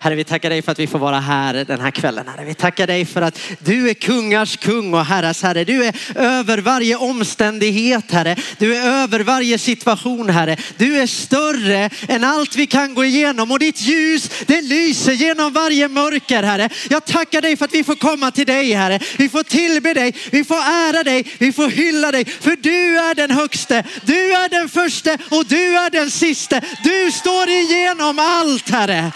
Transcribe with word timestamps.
Herre, 0.00 0.14
vi 0.14 0.24
tackar 0.24 0.50
dig 0.50 0.62
för 0.62 0.72
att 0.72 0.78
vi 0.78 0.86
får 0.86 0.98
vara 0.98 1.20
här 1.20 1.54
den 1.54 1.80
här 1.80 1.90
kvällen. 1.90 2.24
Herre. 2.28 2.44
Vi 2.44 2.54
tackar 2.54 2.86
dig 2.86 3.04
för 3.04 3.22
att 3.22 3.40
du 3.58 3.90
är 3.90 3.94
kungars 3.94 4.56
kung 4.56 4.94
och 4.94 5.04
herras 5.04 5.42
herre. 5.42 5.64
Du 5.64 5.84
är 5.84 5.94
över 6.14 6.58
varje 6.58 6.96
omständighet, 6.96 8.12
Herre. 8.12 8.36
Du 8.58 8.76
är 8.76 9.02
över 9.02 9.20
varje 9.20 9.58
situation, 9.58 10.30
Herre. 10.30 10.56
Du 10.76 10.98
är 10.98 11.06
större 11.06 11.90
än 12.08 12.24
allt 12.24 12.56
vi 12.56 12.66
kan 12.66 12.94
gå 12.94 13.04
igenom 13.04 13.50
och 13.50 13.58
ditt 13.58 13.80
ljus, 13.80 14.30
det 14.46 14.60
lyser 14.60 15.12
genom 15.12 15.52
varje 15.52 15.88
mörker, 15.88 16.42
Herre. 16.42 16.68
Jag 16.90 17.04
tackar 17.04 17.42
dig 17.42 17.56
för 17.56 17.64
att 17.64 17.74
vi 17.74 17.84
får 17.84 17.94
komma 17.94 18.30
till 18.30 18.46
dig, 18.46 18.72
Herre. 18.72 19.00
Vi 19.16 19.28
får 19.28 19.42
tillbe 19.42 19.94
dig, 19.94 20.14
vi 20.30 20.44
får 20.44 20.56
ära 20.56 21.02
dig, 21.02 21.26
vi 21.38 21.52
får 21.52 21.68
hylla 21.68 22.12
dig. 22.12 22.24
För 22.24 22.56
du 22.60 22.98
är 22.98 23.14
den 23.14 23.30
högste, 23.30 23.84
du 24.02 24.32
är 24.32 24.48
den 24.48 24.68
första 24.68 25.18
och 25.30 25.46
du 25.46 25.76
är 25.76 25.90
den 25.90 26.10
sista. 26.10 26.60
Du 26.84 27.10
står 27.10 27.48
igenom 27.48 28.18
allt, 28.18 28.70
Herre. 28.70 29.12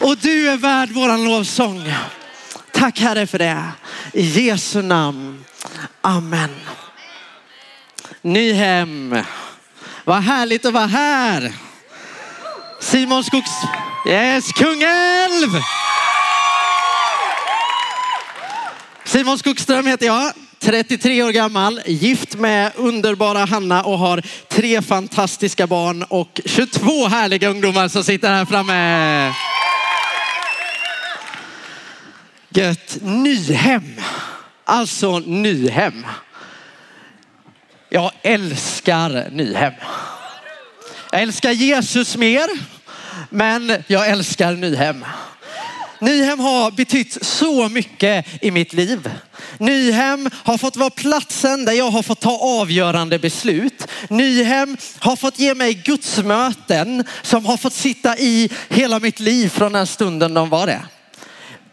Och 0.00 0.16
du 0.16 0.48
är 0.48 0.56
värd 0.56 0.90
våran 0.90 1.24
lovsång. 1.24 1.94
Tack 2.72 3.00
Herre 3.00 3.26
för 3.26 3.38
det. 3.38 3.64
I 4.12 4.22
Jesu 4.22 4.82
namn. 4.82 5.44
Amen. 6.00 6.50
Nyhem. 8.22 9.22
Vad 10.04 10.22
härligt 10.22 10.66
att 10.66 10.72
vara 10.72 10.86
här. 10.86 11.52
Simon 12.80 13.24
Skogs... 13.24 13.50
Yes, 14.08 14.52
Kungälv! 14.52 15.62
Simon 19.04 19.38
Skogström 19.38 19.86
heter 19.86 20.06
jag. 20.06 20.32
33 20.60 21.22
år 21.22 21.30
gammal, 21.30 21.80
gift 21.86 22.34
med 22.34 22.72
underbara 22.76 23.44
Hanna 23.44 23.82
och 23.82 23.98
har 23.98 24.22
tre 24.48 24.82
fantastiska 24.82 25.66
barn 25.66 26.02
och 26.02 26.40
22 26.44 27.06
härliga 27.06 27.48
ungdomar 27.48 27.88
som 27.88 28.04
sitter 28.04 28.28
här 28.28 28.44
framme. 28.44 29.32
Gött. 32.58 32.98
Nyhem. 33.02 34.00
Alltså 34.64 35.18
Nyhem. 35.18 36.06
Jag 37.88 38.12
älskar 38.22 39.30
Nyhem. 39.32 39.72
Jag 41.10 41.22
älskar 41.22 41.50
Jesus 41.50 42.16
mer, 42.16 42.48
men 43.30 43.82
jag 43.86 44.08
älskar 44.08 44.52
Nyhem. 44.52 45.04
Nyhem 46.00 46.40
har 46.40 46.70
betytt 46.70 47.26
så 47.26 47.68
mycket 47.68 48.26
i 48.42 48.50
mitt 48.50 48.72
liv. 48.72 49.10
Nyhem 49.58 50.30
har 50.34 50.58
fått 50.58 50.76
vara 50.76 50.90
platsen 50.90 51.64
där 51.64 51.72
jag 51.72 51.90
har 51.90 52.02
fått 52.02 52.20
ta 52.20 52.38
avgörande 52.38 53.18
beslut. 53.18 53.86
Nyhem 54.10 54.76
har 54.98 55.16
fått 55.16 55.38
ge 55.38 55.54
mig 55.54 55.74
gudsmöten 55.74 57.04
som 57.22 57.46
har 57.46 57.56
fått 57.56 57.74
sitta 57.74 58.18
i 58.18 58.50
hela 58.68 58.98
mitt 58.98 59.20
liv 59.20 59.48
från 59.48 59.72
den 59.72 59.86
stunden 59.86 60.34
de 60.34 60.48
var 60.48 60.66
det. 60.66 60.82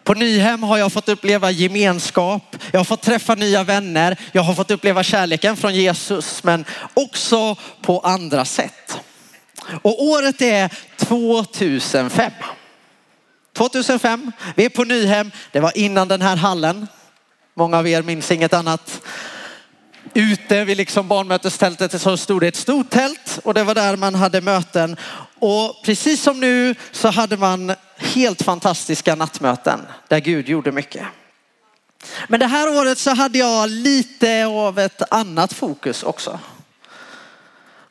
På 0.06 0.14
Nyhem 0.14 0.64
har 0.64 0.78
jag 0.78 0.94
fått 0.94 1.10
uppleva 1.10 1.52
gemenskap, 1.52 2.56
jag 2.72 2.80
har 2.80 2.86
fått 2.86 3.02
träffa 3.02 3.36
nya 3.36 3.64
vänner, 3.64 4.18
jag 4.32 4.42
har 4.42 4.54
fått 4.54 4.72
uppleva 4.72 5.04
kärleken 5.04 5.58
från 5.58 5.76
Jesus, 5.76 6.44
men 6.44 6.66
också 6.94 7.56
på 7.82 8.00
andra 8.00 8.46
sätt. 8.46 9.00
Och 9.82 10.04
året 10.04 10.42
är 10.42 10.70
2005. 10.98 12.32
2005, 13.54 14.32
vi 14.56 14.66
är 14.66 14.70
på 14.70 14.84
Nyhem, 14.84 15.32
det 15.52 15.60
var 15.60 15.78
innan 15.78 16.08
den 16.08 16.22
här 16.22 16.36
hallen. 16.36 16.88
Många 17.54 17.78
av 17.78 17.88
er 17.88 18.02
minns 18.02 18.32
inget 18.32 18.54
annat. 18.54 19.02
Ute 20.14 20.66
vid 20.66 20.78
liksom 20.78 21.08
barnmötestältet 21.08 22.02
så 22.02 22.18
stod 22.18 22.42
det 22.42 22.48
ett 22.48 22.56
stort 22.56 22.90
tält 22.90 23.40
och 23.44 23.54
det 23.54 23.64
var 23.64 23.76
där 23.76 23.96
man 23.98 24.16
hade 24.16 24.42
möten. 24.42 24.98
Och 25.40 25.84
precis 25.86 26.24
som 26.24 26.40
nu 26.40 26.76
så 26.92 27.10
hade 27.10 27.38
man 27.38 27.76
helt 27.98 28.42
fantastiska 28.42 29.16
nattmöten 29.16 29.80
där 30.08 30.20
Gud 30.20 30.50
gjorde 30.50 30.72
mycket. 30.72 31.06
Men 32.28 32.40
det 32.40 32.48
här 32.48 32.78
året 32.78 32.98
så 32.98 33.14
hade 33.14 33.38
jag 33.38 33.70
lite 33.70 34.46
av 34.46 34.80
ett 34.80 35.02
annat 35.14 35.54
fokus 35.54 36.04
också. 36.04 36.40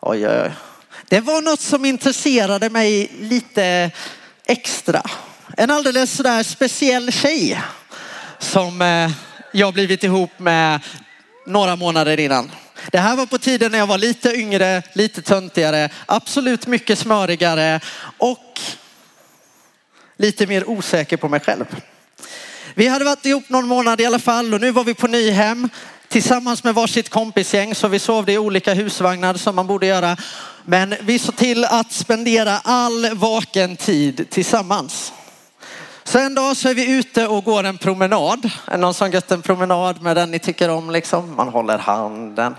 Oj, 0.00 0.28
oj, 0.28 0.40
oj. 0.44 0.52
Det 1.08 1.20
var 1.20 1.42
något 1.42 1.60
som 1.60 1.84
intresserade 1.84 2.70
mig 2.70 3.10
lite 3.20 3.90
extra. 4.46 5.02
En 5.56 5.70
alldeles 5.70 6.16
sådär 6.16 6.42
speciell 6.42 7.12
tjej 7.12 7.60
som 8.38 8.82
eh, 8.82 9.10
jag 9.52 9.74
blivit 9.74 10.04
ihop 10.04 10.38
med 10.38 10.80
några 11.46 11.76
månader 11.76 12.20
innan. 12.20 12.50
Det 12.92 12.98
här 12.98 13.16
var 13.16 13.26
på 13.26 13.38
tiden 13.38 13.72
när 13.72 13.78
jag 13.78 13.86
var 13.86 13.98
lite 13.98 14.34
yngre, 14.34 14.82
lite 14.92 15.22
töntigare, 15.22 15.88
absolut 16.06 16.66
mycket 16.66 16.98
smörigare 16.98 17.80
och 18.18 18.60
lite 20.16 20.46
mer 20.46 20.70
osäker 20.70 21.16
på 21.16 21.28
mig 21.28 21.40
själv. 21.40 21.64
Vi 22.74 22.86
hade 22.86 23.04
varit 23.04 23.26
ihop 23.26 23.48
någon 23.48 23.68
månad 23.68 24.00
i 24.00 24.06
alla 24.06 24.18
fall 24.18 24.54
och 24.54 24.60
nu 24.60 24.70
var 24.70 24.84
vi 24.84 24.94
på 24.94 25.06
Nyhem 25.06 25.68
tillsammans 26.08 26.64
med 26.64 26.74
varsitt 26.74 27.08
kompisgäng 27.08 27.74
så 27.74 27.88
vi 27.88 27.98
sov 27.98 28.30
i 28.30 28.38
olika 28.38 28.74
husvagnar 28.74 29.34
som 29.34 29.56
man 29.56 29.66
borde 29.66 29.86
göra. 29.86 30.16
Men 30.64 30.94
vi 31.00 31.18
såg 31.18 31.36
till 31.36 31.64
att 31.64 31.92
spendera 31.92 32.58
all 32.64 33.14
vaken 33.14 33.76
tid 33.76 34.26
tillsammans. 34.30 35.12
Så 36.04 36.18
en 36.18 36.34
dag 36.34 36.56
så 36.56 36.68
är 36.68 36.74
vi 36.74 36.92
ute 36.92 37.26
och 37.26 37.44
går 37.44 37.64
en 37.64 37.78
promenad. 37.78 38.50
Är 38.66 38.78
någon 38.78 38.94
som 38.94 39.10
gått 39.10 39.30
en 39.30 39.42
promenad 39.42 40.02
med 40.02 40.16
den 40.16 40.30
ni 40.30 40.38
tycker 40.38 40.68
om 40.68 40.90
liksom? 40.90 41.36
Man 41.36 41.48
håller 41.48 41.78
handen. 41.78 42.54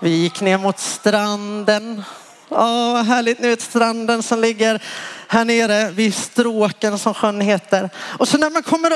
Vi 0.00 0.10
gick 0.10 0.40
ner 0.40 0.58
mot 0.58 0.78
stranden. 0.78 2.02
Åh, 2.48 2.92
vad 2.92 3.06
härligt 3.06 3.40
nu, 3.40 3.56
stranden 3.58 4.22
som 4.22 4.40
ligger 4.40 4.82
här 5.28 5.44
nere 5.44 5.90
vid 5.90 6.14
stråken 6.14 6.98
som 6.98 7.14
sjön 7.14 7.40
heter. 7.40 7.90
Och 7.96 8.28
så 8.28 8.38
när 8.38 8.50
man 8.50 8.62
kommer 8.62 8.92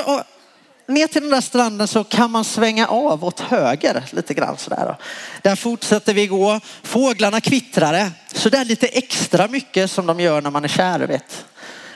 ner 0.87 1.07
till 1.07 1.21
den 1.21 1.31
där 1.31 1.41
stranden 1.41 1.87
så 1.87 2.03
kan 2.03 2.31
man 2.31 2.43
svänga 2.43 2.87
av 2.87 3.25
åt 3.25 3.39
höger 3.39 4.03
lite 4.11 4.33
grann 4.33 4.57
sådär. 4.57 4.95
Där 5.41 5.55
fortsätter 5.55 6.13
vi 6.13 6.27
gå. 6.27 6.59
Fåglarna 6.83 7.41
kvittrar 7.41 8.11
så 8.33 8.49
där 8.49 8.65
lite 8.65 8.87
extra 8.87 9.47
mycket 9.47 9.91
som 9.91 10.05
de 10.05 10.19
gör 10.19 10.41
när 10.41 10.49
man 10.49 10.63
är 10.63 10.67
kär 10.67 10.99
vet. 10.99 11.45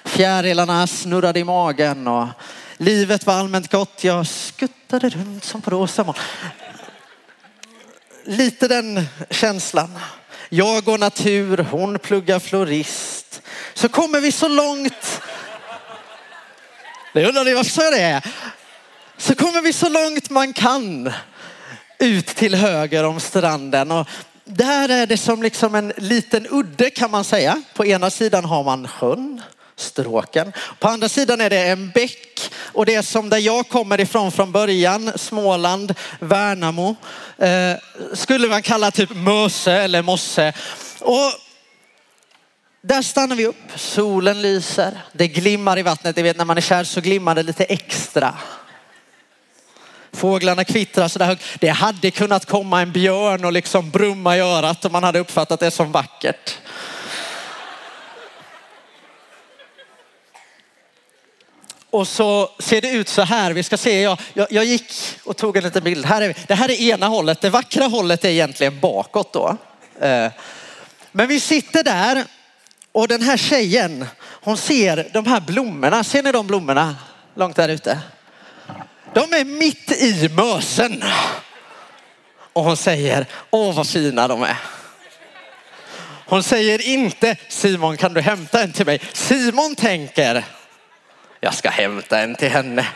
Fjärilarna 0.05 0.87
snurrade 0.87 1.39
i 1.39 1.43
magen 1.43 2.07
och 2.07 2.27
livet 2.77 3.25
var 3.25 3.33
allmänt 3.33 3.71
gott. 3.71 4.03
Jag 4.03 4.27
skuttade 4.27 5.09
runt 5.09 5.43
som 5.43 5.61
på 5.61 5.69
rosa 5.69 6.13
Lite 8.23 8.67
den 8.67 9.05
känslan. 9.29 9.99
Jag 10.49 10.83
går 10.83 10.97
natur, 10.97 11.57
hon 11.71 11.99
pluggar 11.99 12.39
florist. 12.39 13.41
Så 13.73 13.89
kommer 13.89 14.21
vi 14.21 14.31
så 14.31 14.47
långt. 14.47 15.21
Det 17.13 17.25
undrar 17.27 17.43
ni 17.43 17.53
varför 17.53 17.91
det 17.91 18.01
är. 18.01 18.25
Så 19.17 19.35
kommer 19.35 19.61
vi 19.61 19.73
så 19.73 19.89
långt 19.89 20.29
man 20.29 20.53
kan 20.53 21.13
ut 21.99 22.27
till 22.27 22.55
höger 22.55 23.03
om 23.03 23.19
stranden 23.19 23.91
och 23.91 24.07
där 24.43 24.89
är 24.89 25.07
det 25.07 25.17
som 25.17 25.43
liksom 25.43 25.75
en 25.75 25.93
liten 25.97 26.47
udde 26.49 26.89
kan 26.89 27.11
man 27.11 27.23
säga. 27.23 27.61
På 27.73 27.85
ena 27.85 28.09
sidan 28.09 28.45
har 28.45 28.63
man 28.63 28.87
sjön 28.87 29.41
stråken. 29.77 30.53
På 30.79 30.87
andra 30.87 31.09
sidan 31.09 31.41
är 31.41 31.49
det 31.49 31.67
en 31.67 31.91
bäck 31.91 32.51
och 32.55 32.85
det 32.85 32.95
är 32.95 33.01
som 33.01 33.29
där 33.29 33.37
jag 33.37 33.69
kommer 33.69 33.99
ifrån 33.99 34.31
från 34.31 34.51
början, 34.51 35.11
Småland, 35.15 35.95
Värnamo. 36.19 36.95
Eh, 37.37 37.75
skulle 38.13 38.47
man 38.47 38.61
kalla 38.61 38.91
typ 38.91 39.09
Möse 39.15 39.73
eller 39.73 40.01
Mosse. 40.01 40.53
Och 40.99 41.31
där 42.81 43.01
stannar 43.01 43.35
vi 43.35 43.45
upp, 43.45 43.55
solen 43.75 44.41
lyser, 44.41 45.01
det 45.13 45.27
glimmar 45.27 45.79
i 45.79 45.81
vattnet. 45.81 46.15
Ni 46.15 46.21
vet 46.21 46.37
när 46.37 46.45
man 46.45 46.57
är 46.57 46.61
kär 46.61 46.83
så 46.83 47.01
glimmar 47.01 47.35
det 47.35 47.43
lite 47.43 47.63
extra. 47.63 48.33
Fåglarna 50.13 50.63
kvittrar 50.63 51.07
sådär 51.07 51.25
högt. 51.25 51.43
Det 51.59 51.69
hade 51.69 52.11
kunnat 52.11 52.45
komma 52.45 52.81
en 52.81 52.91
björn 52.91 53.45
och 53.45 53.53
liksom 53.53 53.89
brumma 53.89 54.37
i 54.37 54.39
örat 54.39 54.85
om 54.85 54.91
man 54.91 55.03
hade 55.03 55.19
uppfattat 55.19 55.59
det 55.59 55.71
som 55.71 55.91
vackert. 55.91 56.57
Och 61.97 62.07
så 62.07 62.49
ser 62.59 62.81
det 62.81 62.89
ut 62.89 63.09
så 63.09 63.21
här. 63.21 63.51
Vi 63.51 63.63
ska 63.63 63.77
se, 63.77 64.01
jag, 64.01 64.19
jag, 64.33 64.47
jag 64.51 64.65
gick 64.65 64.93
och 65.23 65.37
tog 65.37 65.57
en 65.57 65.63
liten 65.63 65.83
bild. 65.83 66.05
Här 66.05 66.21
är, 66.21 66.35
det 66.47 66.55
här 66.55 66.71
är 66.71 66.81
ena 66.81 67.07
hållet. 67.07 67.41
Det 67.41 67.49
vackra 67.49 67.85
hållet 67.85 68.25
är 68.25 68.29
egentligen 68.29 68.79
bakåt 68.79 69.33
då. 69.33 69.57
Eh, 70.01 70.31
men 71.11 71.27
vi 71.27 71.39
sitter 71.39 71.83
där 71.83 72.23
och 72.91 73.07
den 73.07 73.21
här 73.21 73.37
tjejen, 73.37 74.05
hon 74.19 74.57
ser 74.57 75.09
de 75.13 75.25
här 75.25 75.39
blommorna. 75.39 76.03
Ser 76.03 76.23
ni 76.23 76.31
de 76.31 76.47
blommorna 76.47 76.95
långt 77.35 77.55
där 77.55 77.69
ute? 77.69 77.99
De 79.13 79.33
är 79.33 79.45
mitt 79.45 79.91
i 79.91 80.29
mösen. 80.29 81.03
Och 82.53 82.63
hon 82.63 82.77
säger, 82.77 83.25
åh 83.49 83.75
vad 83.75 83.87
fina 83.87 84.27
de 84.27 84.43
är. 84.43 84.57
Hon 86.25 86.43
säger 86.43 86.81
inte, 86.81 87.35
Simon 87.47 87.97
kan 87.97 88.13
du 88.13 88.21
hämta 88.21 88.63
en 88.63 88.73
till 88.73 88.85
mig? 88.85 89.01
Simon 89.13 89.75
tänker, 89.75 90.43
jag 91.39 91.53
ska 91.53 91.69
hämta 91.69 92.19
en 92.19 92.35
till 92.35 92.49
henne. 92.49 92.87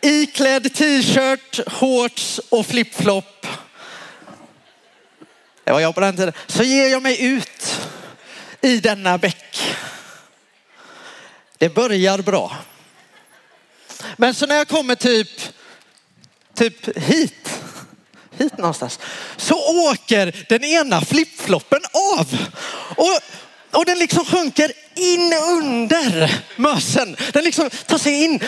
Iklädd 0.00 0.74
t-shirt, 0.74 1.60
shorts 1.66 2.40
och 2.48 2.66
flipflop. 2.66 3.46
Det 5.64 5.72
var 5.72 5.80
jag 5.80 5.94
på 5.94 6.00
den 6.00 6.16
tiden. 6.16 6.32
Så 6.46 6.62
ger 6.62 6.88
jag 6.88 7.02
mig 7.02 7.24
ut 7.24 7.80
i 8.60 8.80
denna 8.80 9.18
bäck. 9.18 9.76
Det 11.58 11.68
börjar 11.68 12.18
bra. 12.18 12.56
Men 14.16 14.34
så 14.34 14.46
när 14.46 14.54
jag 14.54 14.68
kommer 14.68 14.94
typ, 14.94 15.28
typ 16.54 16.98
hit, 16.98 17.60
hit 18.38 18.58
någonstans, 18.58 19.00
så 19.36 19.54
åker 19.90 20.44
den 20.48 20.64
ena 20.64 21.00
flipfloppen 21.00 21.80
av. 22.18 22.48
Och, 22.96 23.20
och 23.72 23.84
den 23.84 23.98
liksom 23.98 24.24
sjunker 24.24 24.72
in 24.94 25.32
under 25.32 26.34
mössen. 26.56 27.16
Den 27.32 27.44
liksom 27.44 27.70
tar 27.86 27.98
sig 27.98 28.24
in. 28.24 28.40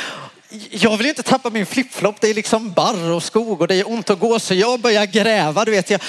Jag 0.71 0.97
vill 0.97 1.07
inte 1.07 1.23
tappa 1.23 1.51
min 1.51 1.67
flipflop. 1.67 2.21
Det 2.21 2.29
är 2.29 2.35
liksom 2.35 2.73
barr 2.73 3.11
och 3.11 3.23
skog 3.23 3.61
och 3.61 3.69
det 3.69 3.75
är 3.75 3.89
ont 3.89 4.11
att 4.11 4.19
gå 4.21 4.39
så 4.39 4.55
jag 4.55 4.81
börjar 4.81 5.07
gräva. 5.07 5.65
Du 5.65 5.71
vet, 5.71 5.91
jag, 5.91 6.01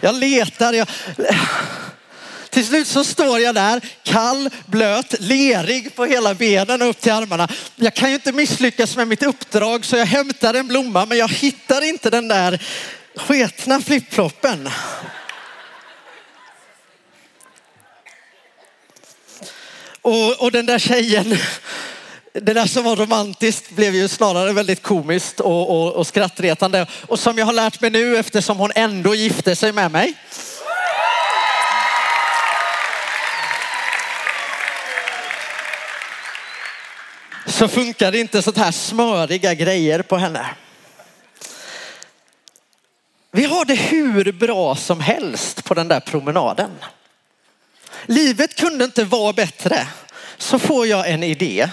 jag 0.00 0.14
letar. 0.14 0.72
Jag, 0.72 0.88
till 2.50 2.66
slut 2.66 2.86
så 2.86 3.04
står 3.04 3.40
jag 3.40 3.54
där, 3.54 3.80
kall, 4.02 4.50
blöt, 4.66 5.14
lerig 5.20 5.94
på 5.94 6.04
hela 6.04 6.34
benen 6.34 6.82
och 6.82 6.88
upp 6.88 7.00
till 7.00 7.12
armarna. 7.12 7.48
Jag 7.76 7.94
kan 7.94 8.08
ju 8.08 8.14
inte 8.14 8.32
misslyckas 8.32 8.96
med 8.96 9.08
mitt 9.08 9.22
uppdrag 9.22 9.84
så 9.84 9.96
jag 9.96 10.06
hämtar 10.06 10.54
en 10.54 10.68
blomma 10.68 11.06
men 11.06 11.18
jag 11.18 11.28
hittar 11.28 11.84
inte 11.84 12.10
den 12.10 12.28
där 12.28 12.62
sketna 13.16 13.80
flipfloppen. 13.80 14.70
Och, 20.02 20.42
och 20.42 20.52
den 20.52 20.66
där 20.66 20.78
tjejen, 20.78 21.38
det 22.32 22.52
där 22.52 22.66
som 22.66 22.84
var 22.84 22.96
romantiskt 22.96 23.70
blev 23.70 23.94
ju 23.94 24.08
snarare 24.08 24.52
väldigt 24.52 24.82
komiskt 24.82 25.40
och, 25.40 25.70
och, 25.70 25.92
och 25.92 26.06
skrattretande. 26.06 26.86
Och 27.06 27.18
som 27.18 27.38
jag 27.38 27.46
har 27.46 27.52
lärt 27.52 27.80
mig 27.80 27.90
nu 27.90 28.16
eftersom 28.16 28.58
hon 28.58 28.72
ändå 28.74 29.14
gifte 29.14 29.56
sig 29.56 29.72
med 29.72 29.90
mig. 29.90 30.14
Så 37.46 37.68
funkar 37.68 38.12
det 38.12 38.18
inte 38.18 38.42
sånt 38.42 38.56
här 38.56 38.72
smöriga 38.72 39.54
grejer 39.54 40.02
på 40.02 40.16
henne. 40.16 40.46
Vi 43.30 43.44
har 43.44 43.64
det 43.64 43.74
hur 43.74 44.32
bra 44.32 44.76
som 44.76 45.00
helst 45.00 45.64
på 45.64 45.74
den 45.74 45.88
där 45.88 46.00
promenaden. 46.00 46.70
Livet 48.06 48.56
kunde 48.56 48.84
inte 48.84 49.04
vara 49.04 49.32
bättre. 49.32 49.86
Så 50.38 50.58
får 50.58 50.86
jag 50.86 51.10
en 51.10 51.22
idé 51.22 51.68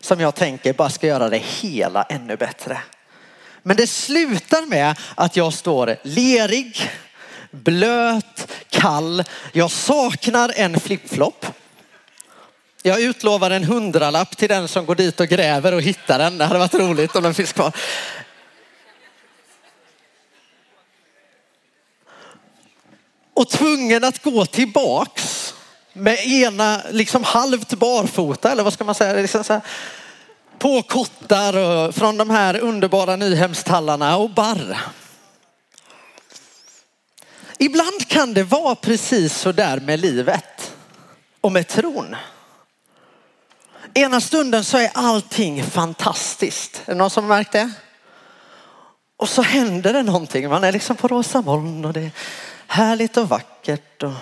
som 0.00 0.20
jag 0.20 0.34
tänker 0.34 0.72
bara 0.72 0.90
ska 0.90 1.06
göra 1.06 1.28
det 1.28 1.38
hela 1.38 2.02
ännu 2.02 2.36
bättre. 2.36 2.78
Men 3.62 3.76
det 3.76 3.86
slutar 3.86 4.66
med 4.66 4.98
att 5.14 5.36
jag 5.36 5.52
står 5.52 5.96
lerig, 6.02 6.90
blöt, 7.50 8.52
kall. 8.70 9.24
Jag 9.52 9.70
saknar 9.70 10.52
en 10.56 10.80
flipflop. 10.80 11.46
Jag 12.82 13.00
utlovar 13.00 13.50
en 13.50 13.64
hundralapp 13.64 14.36
till 14.36 14.48
den 14.48 14.68
som 14.68 14.86
går 14.86 14.94
dit 14.94 15.20
och 15.20 15.28
gräver 15.28 15.74
och 15.74 15.82
hittar 15.82 16.18
den. 16.18 16.38
Det 16.38 16.44
hade 16.44 16.58
varit 16.58 16.74
roligt 16.74 17.16
om 17.16 17.22
den 17.22 17.34
finns 17.34 17.52
kvar. 17.52 17.72
Och 23.34 23.48
tvungen 23.48 24.04
att 24.04 24.22
gå 24.22 24.46
tillbaks 24.46 25.41
med 25.92 26.26
ena 26.26 26.82
liksom 26.90 27.24
halvt 27.24 27.74
barfota 27.74 28.52
eller 28.52 28.62
vad 28.62 28.72
ska 28.72 28.84
man 28.84 28.94
säga? 28.94 29.22
Liksom 29.22 29.44
så 29.44 29.52
här, 29.52 29.62
på 30.58 30.82
kottar 30.82 31.56
och 31.56 31.94
från 31.94 32.16
de 32.16 32.30
här 32.30 32.58
underbara 32.58 33.16
Nyhemstallarna 33.16 34.16
och 34.16 34.30
barr. 34.30 34.78
Ibland 37.58 38.08
kan 38.08 38.34
det 38.34 38.42
vara 38.42 38.74
precis 38.74 39.38
så 39.38 39.52
där 39.52 39.80
med 39.80 40.00
livet 40.00 40.74
och 41.40 41.52
med 41.52 41.68
tron. 41.68 42.16
Ena 43.94 44.20
stunden 44.20 44.64
så 44.64 44.78
är 44.78 44.90
allting 44.94 45.62
fantastiskt. 45.62 46.82
Är 46.84 46.92
det 46.92 46.98
någon 46.98 47.10
som 47.10 47.24
har 47.24 47.36
märkt 47.36 47.52
det? 47.52 47.72
Och 49.16 49.28
så 49.28 49.42
händer 49.42 49.92
det 49.92 50.02
någonting. 50.02 50.48
Man 50.48 50.64
är 50.64 50.72
liksom 50.72 50.96
på 50.96 51.08
rosa 51.08 51.40
moln 51.40 51.84
och 51.84 51.92
det 51.92 52.00
är 52.00 52.10
härligt 52.66 53.16
och 53.16 53.28
vackert. 53.28 54.02
Och... 54.02 54.12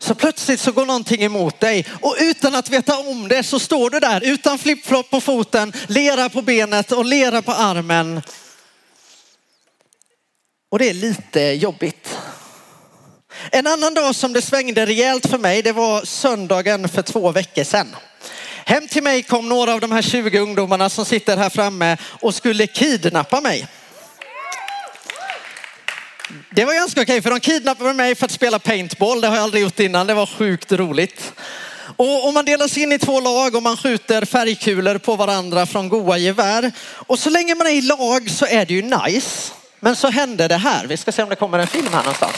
Så 0.00 0.14
plötsligt 0.14 0.60
så 0.60 0.72
går 0.72 0.86
någonting 0.86 1.22
emot 1.22 1.60
dig 1.60 1.86
och 2.00 2.16
utan 2.20 2.54
att 2.54 2.70
veta 2.70 2.98
om 2.98 3.28
det 3.28 3.42
så 3.42 3.58
står 3.58 3.90
du 3.90 4.00
där 4.00 4.20
utan 4.24 4.58
flipflop 4.58 5.10
på 5.10 5.20
foten, 5.20 5.72
lera 5.86 6.28
på 6.28 6.42
benet 6.42 6.92
och 6.92 7.04
lera 7.04 7.42
på 7.42 7.52
armen. 7.52 8.22
Och 10.70 10.78
det 10.78 10.88
är 10.90 10.94
lite 10.94 11.40
jobbigt. 11.40 12.18
En 13.50 13.66
annan 13.66 13.94
dag 13.94 14.14
som 14.14 14.32
det 14.32 14.42
svängde 14.42 14.86
rejält 14.86 15.26
för 15.26 15.38
mig, 15.38 15.62
det 15.62 15.72
var 15.72 16.04
söndagen 16.04 16.88
för 16.88 17.02
två 17.02 17.32
veckor 17.32 17.64
sedan. 17.64 17.96
Hem 18.64 18.88
till 18.88 19.02
mig 19.02 19.22
kom 19.22 19.48
några 19.48 19.74
av 19.74 19.80
de 19.80 19.92
här 19.92 20.02
20 20.02 20.38
ungdomarna 20.38 20.90
som 20.90 21.04
sitter 21.04 21.36
här 21.36 21.50
framme 21.50 21.96
och 22.02 22.34
skulle 22.34 22.66
kidnappa 22.66 23.40
mig. 23.40 23.66
Det 26.50 26.64
var 26.64 26.74
ganska 26.74 27.02
okej 27.02 27.22
för 27.22 27.30
de 27.30 27.40
kidnappade 27.40 27.94
mig 27.94 28.14
för 28.14 28.24
att 28.24 28.30
spela 28.30 28.58
paintball. 28.58 29.20
Det 29.20 29.28
har 29.28 29.34
jag 29.34 29.42
aldrig 29.42 29.62
gjort 29.62 29.80
innan. 29.80 30.06
Det 30.06 30.14
var 30.14 30.26
sjukt 30.26 30.72
roligt. 30.72 31.32
Och 31.96 32.26
om 32.26 32.34
man 32.34 32.44
delas 32.44 32.76
in 32.76 32.92
i 32.92 32.98
två 32.98 33.20
lag 33.20 33.54
och 33.54 33.62
man 33.62 33.76
skjuter 33.76 34.24
färgkulor 34.24 34.98
på 34.98 35.16
varandra 35.16 35.66
från 35.66 35.88
goa 35.88 36.18
gevär. 36.18 36.72
Och 36.94 37.18
så 37.18 37.30
länge 37.30 37.54
man 37.54 37.66
är 37.66 37.70
i 37.70 37.80
lag 37.80 38.30
så 38.30 38.46
är 38.46 38.66
det 38.66 38.74
ju 38.74 38.82
nice. 38.82 39.52
Men 39.80 39.96
så 39.96 40.08
hände 40.08 40.48
det 40.48 40.56
här. 40.56 40.86
Vi 40.86 40.96
ska 40.96 41.12
se 41.12 41.22
om 41.22 41.28
det 41.28 41.36
kommer 41.36 41.58
en 41.58 41.66
film 41.66 41.88
här 41.92 42.02
någonstans. 42.02 42.36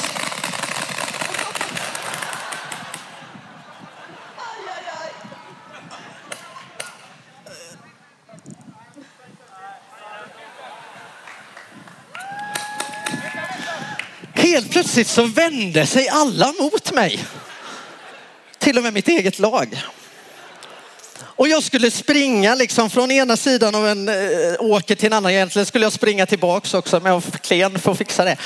Helt 14.41 14.71
plötsligt 14.71 15.09
så 15.09 15.25
vände 15.25 15.87
sig 15.87 16.09
alla 16.09 16.53
mot 16.59 16.93
mig. 16.93 17.25
Till 18.59 18.77
och 18.77 18.83
med 18.83 18.93
mitt 18.93 19.09
eget 19.09 19.39
lag. 19.39 19.83
Och 21.21 21.49
jag 21.49 21.63
skulle 21.63 21.91
springa 21.91 22.55
liksom 22.55 22.91
från 22.91 23.11
ena 23.11 23.37
sidan 23.37 23.75
av 23.75 23.89
en 23.89 24.09
eh, 24.09 24.15
åker 24.59 24.95
till 24.95 25.07
en 25.07 25.13
annan. 25.13 25.33
Egentligen 25.33 25.67
skulle 25.67 25.85
jag 25.85 25.93
springa 25.93 26.27
tillbaks 26.27 26.75
också 26.75 26.97
men 26.97 27.07
jag 27.07 27.13
var 27.13 27.21
för 27.21 27.39
klen 27.39 27.79
för 27.79 27.93
att 27.93 27.99
fixa 27.99 28.25
det. 28.25 28.37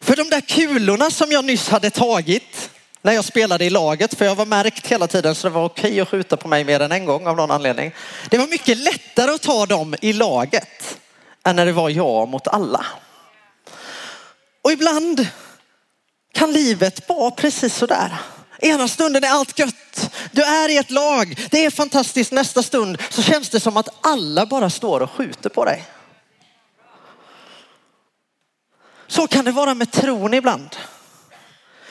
För 0.00 0.16
de 0.16 0.30
där 0.30 0.40
kulorna 0.40 1.10
som 1.10 1.32
jag 1.32 1.44
nyss 1.44 1.68
hade 1.68 1.90
tagit 1.90 2.70
när 3.02 3.12
jag 3.12 3.24
spelade 3.24 3.64
i 3.64 3.70
laget, 3.70 4.18
för 4.18 4.24
jag 4.24 4.34
var 4.34 4.46
märkt 4.46 4.86
hela 4.86 5.06
tiden 5.06 5.34
så 5.34 5.48
det 5.48 5.54
var 5.54 5.64
okej 5.64 6.00
att 6.00 6.08
skjuta 6.08 6.36
på 6.36 6.48
mig 6.48 6.64
mer 6.64 6.80
än 6.80 6.92
en 6.92 7.04
gång 7.04 7.26
av 7.26 7.36
någon 7.36 7.50
anledning. 7.50 7.94
Det 8.30 8.38
var 8.38 8.46
mycket 8.46 8.78
lättare 8.78 9.30
att 9.30 9.42
ta 9.42 9.66
dem 9.66 9.94
i 10.00 10.12
laget 10.12 10.98
än 11.44 11.56
när 11.56 11.66
det 11.66 11.72
var 11.72 11.90
jag 11.90 12.28
mot 12.28 12.48
alla. 12.48 12.86
Och 14.62 14.72
ibland 14.72 15.26
kan 16.32 16.52
livet 16.52 17.08
vara 17.08 17.30
precis 17.30 17.74
så 17.74 17.86
där. 17.86 18.18
Ena 18.58 18.88
stunden 18.88 19.24
är 19.24 19.28
allt 19.28 19.58
gött. 19.58 20.10
Du 20.32 20.42
är 20.42 20.68
i 20.68 20.76
ett 20.76 20.90
lag. 20.90 21.48
Det 21.50 21.64
är 21.64 21.70
fantastiskt. 21.70 22.32
Nästa 22.32 22.62
stund 22.62 23.02
så 23.10 23.22
känns 23.22 23.48
det 23.48 23.60
som 23.60 23.76
att 23.76 23.88
alla 24.00 24.46
bara 24.46 24.70
står 24.70 25.00
och 25.00 25.10
skjuter 25.10 25.50
på 25.50 25.64
dig. 25.64 25.84
Så 29.06 29.26
kan 29.26 29.44
det 29.44 29.52
vara 29.52 29.74
med 29.74 29.92
tron 29.92 30.34
ibland. 30.34 30.76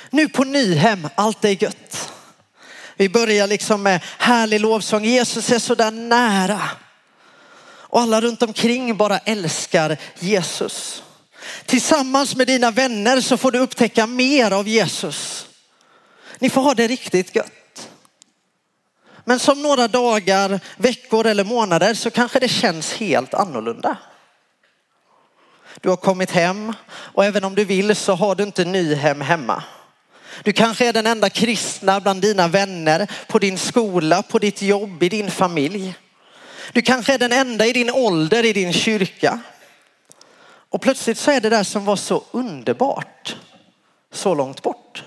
Nu 0.09 0.29
på 0.29 0.43
Nyhem, 0.43 1.09
allt 1.15 1.45
är 1.45 1.63
gött. 1.63 2.13
Vi 2.95 3.09
börjar 3.09 3.47
liksom 3.47 3.83
med 3.83 4.01
härlig 4.17 4.59
lovsång. 4.59 5.05
Jesus 5.05 5.51
är 5.51 5.59
så 5.59 5.75
där 5.75 5.91
nära. 5.91 6.61
Och 7.93 8.01
alla 8.01 8.21
runt 8.21 8.43
omkring 8.43 8.97
bara 8.97 9.17
älskar 9.17 9.97
Jesus. 10.19 11.03
Tillsammans 11.65 12.35
med 12.35 12.47
dina 12.47 12.71
vänner 12.71 13.21
så 13.21 13.37
får 13.37 13.51
du 13.51 13.59
upptäcka 13.59 14.07
mer 14.07 14.51
av 14.51 14.67
Jesus. 14.67 15.47
Ni 16.39 16.49
får 16.49 16.61
ha 16.61 16.73
det 16.73 16.87
riktigt 16.87 17.35
gött. 17.35 17.89
Men 19.25 19.39
som 19.39 19.61
några 19.61 19.87
dagar, 19.87 20.59
veckor 20.77 21.25
eller 21.25 21.43
månader 21.43 21.93
så 21.93 22.11
kanske 22.11 22.39
det 22.39 22.47
känns 22.47 22.93
helt 22.93 23.33
annorlunda. 23.33 23.97
Du 25.81 25.89
har 25.89 25.97
kommit 25.97 26.31
hem 26.31 26.73
och 26.89 27.25
även 27.25 27.43
om 27.43 27.55
du 27.55 27.65
vill 27.65 27.95
så 27.95 28.15
har 28.15 28.35
du 28.35 28.43
inte 28.43 28.65
Nyhem 28.65 29.21
hemma. 29.21 29.63
Du 30.43 30.53
kanske 30.53 30.87
är 30.87 30.93
den 30.93 31.07
enda 31.07 31.29
kristna 31.29 31.99
bland 31.99 32.21
dina 32.21 32.47
vänner, 32.47 33.11
på 33.27 33.39
din 33.39 33.57
skola, 33.57 34.23
på 34.23 34.39
ditt 34.39 34.61
jobb, 34.61 35.03
i 35.03 35.09
din 35.09 35.31
familj. 35.31 35.95
Du 36.71 36.81
kanske 36.81 37.13
är 37.13 37.17
den 37.17 37.31
enda 37.31 37.65
i 37.65 37.73
din 37.73 37.89
ålder 37.89 38.45
i 38.45 38.53
din 38.53 38.73
kyrka. 38.73 39.39
Och 40.45 40.81
plötsligt 40.81 41.17
så 41.17 41.31
är 41.31 41.41
det 41.41 41.49
där 41.49 41.63
som 41.63 41.85
var 41.85 41.95
så 41.95 42.23
underbart 42.31 43.35
så 44.11 44.35
långt 44.35 44.61
bort. 44.61 45.03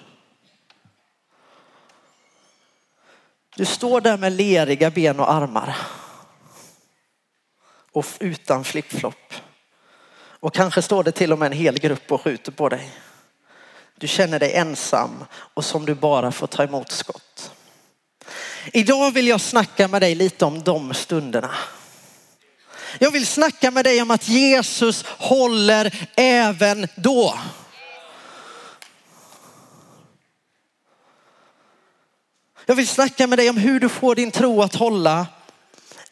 Du 3.57 3.65
står 3.65 4.01
där 4.01 4.17
med 4.17 4.33
leriga 4.33 4.91
ben 4.91 5.21
och 5.21 5.33
armar. 5.33 5.77
Och 7.93 8.07
utan 8.21 8.65
flipflop. 8.65 9.35
Och 10.41 10.55
kanske 10.55 10.83
står 10.83 11.05
det 11.05 11.13
till 11.13 11.33
och 11.33 11.39
med 11.39 11.47
en 11.47 11.59
hel 11.59 11.79
grupp 11.79 12.13
och 12.13 12.23
skjuter 12.23 12.53
på 12.53 12.69
dig. 12.69 12.91
du 13.95 14.09
känner 14.09 14.39
dig 14.39 14.55
ensam 14.55 15.25
och 15.33 15.65
som 15.65 15.87
du 15.87 15.95
bara 15.95 16.33
får 16.33 16.47
ta 16.47 16.65
emot 16.65 16.91
skott. 16.91 17.56
Idag 18.73 19.11
vill 19.11 19.29
jag 19.29 19.41
snacka 19.41 19.89
med 19.89 20.03
dig 20.03 20.15
lite 20.15 20.45
om 20.45 20.63
de 20.63 20.95
stunderna. 20.95 21.55
Jag 22.99 23.11
vill 23.11 23.27
snacka 23.27 23.71
med 23.71 23.85
dig 23.85 24.03
om 24.03 24.11
att 24.11 24.29
Jesus 24.29 25.05
håller 25.07 26.09
även 26.17 26.89
då. 26.95 27.39
Jag 32.67 32.75
vill 32.75 32.89
snacka 32.89 33.27
med 33.27 33.39
dig 33.39 33.51
om 33.51 33.57
hur 33.57 33.81
du 33.81 33.89
får 33.89 34.15
din 34.15 34.31
tro 34.31 34.63
att 34.63 34.75
hålla 34.75 35.27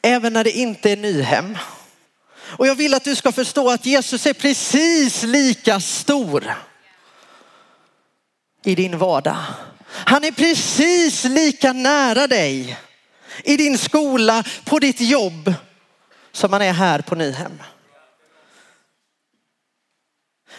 även 0.02 0.33
när 0.33 0.44
det 0.44 0.50
inte 0.50 0.90
är 0.90 0.97
Nyhem. 0.97 1.59
Och 2.56 2.66
jag 2.66 2.75
vill 2.75 2.94
att 2.94 3.04
du 3.04 3.16
ska 3.16 3.33
förstå 3.33 3.71
att 3.71 3.87
Jesus 3.87 4.26
är 4.26 4.33
precis 4.33 5.23
lika 5.23 5.80
stor 5.80 6.54
i 8.64 8.75
din 8.75 8.99
vardag. 8.99 9.37
Han 9.95 10.25
är 10.25 10.33
precis 10.33 11.25
lika 11.25 11.73
nära 11.73 12.27
dig 12.27 12.79
i 13.45 13.57
din 13.57 13.79
skola, 13.79 14.45
på 14.65 14.79
ditt 14.79 15.01
jobb 15.01 15.55
som 16.33 16.53
han 16.53 16.63
är 16.63 16.73
här 16.73 17.01
på 17.01 17.15
Nyhem. 17.15 17.63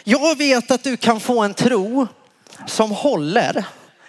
Jag 0.04 0.38
vet 0.38 0.70
att 0.70 0.84
du 0.84 0.96
kan 0.96 1.20
få 1.20 1.42
en 1.42 1.54
tro 1.54 2.06
som 2.66 2.90
håller, 2.90 3.64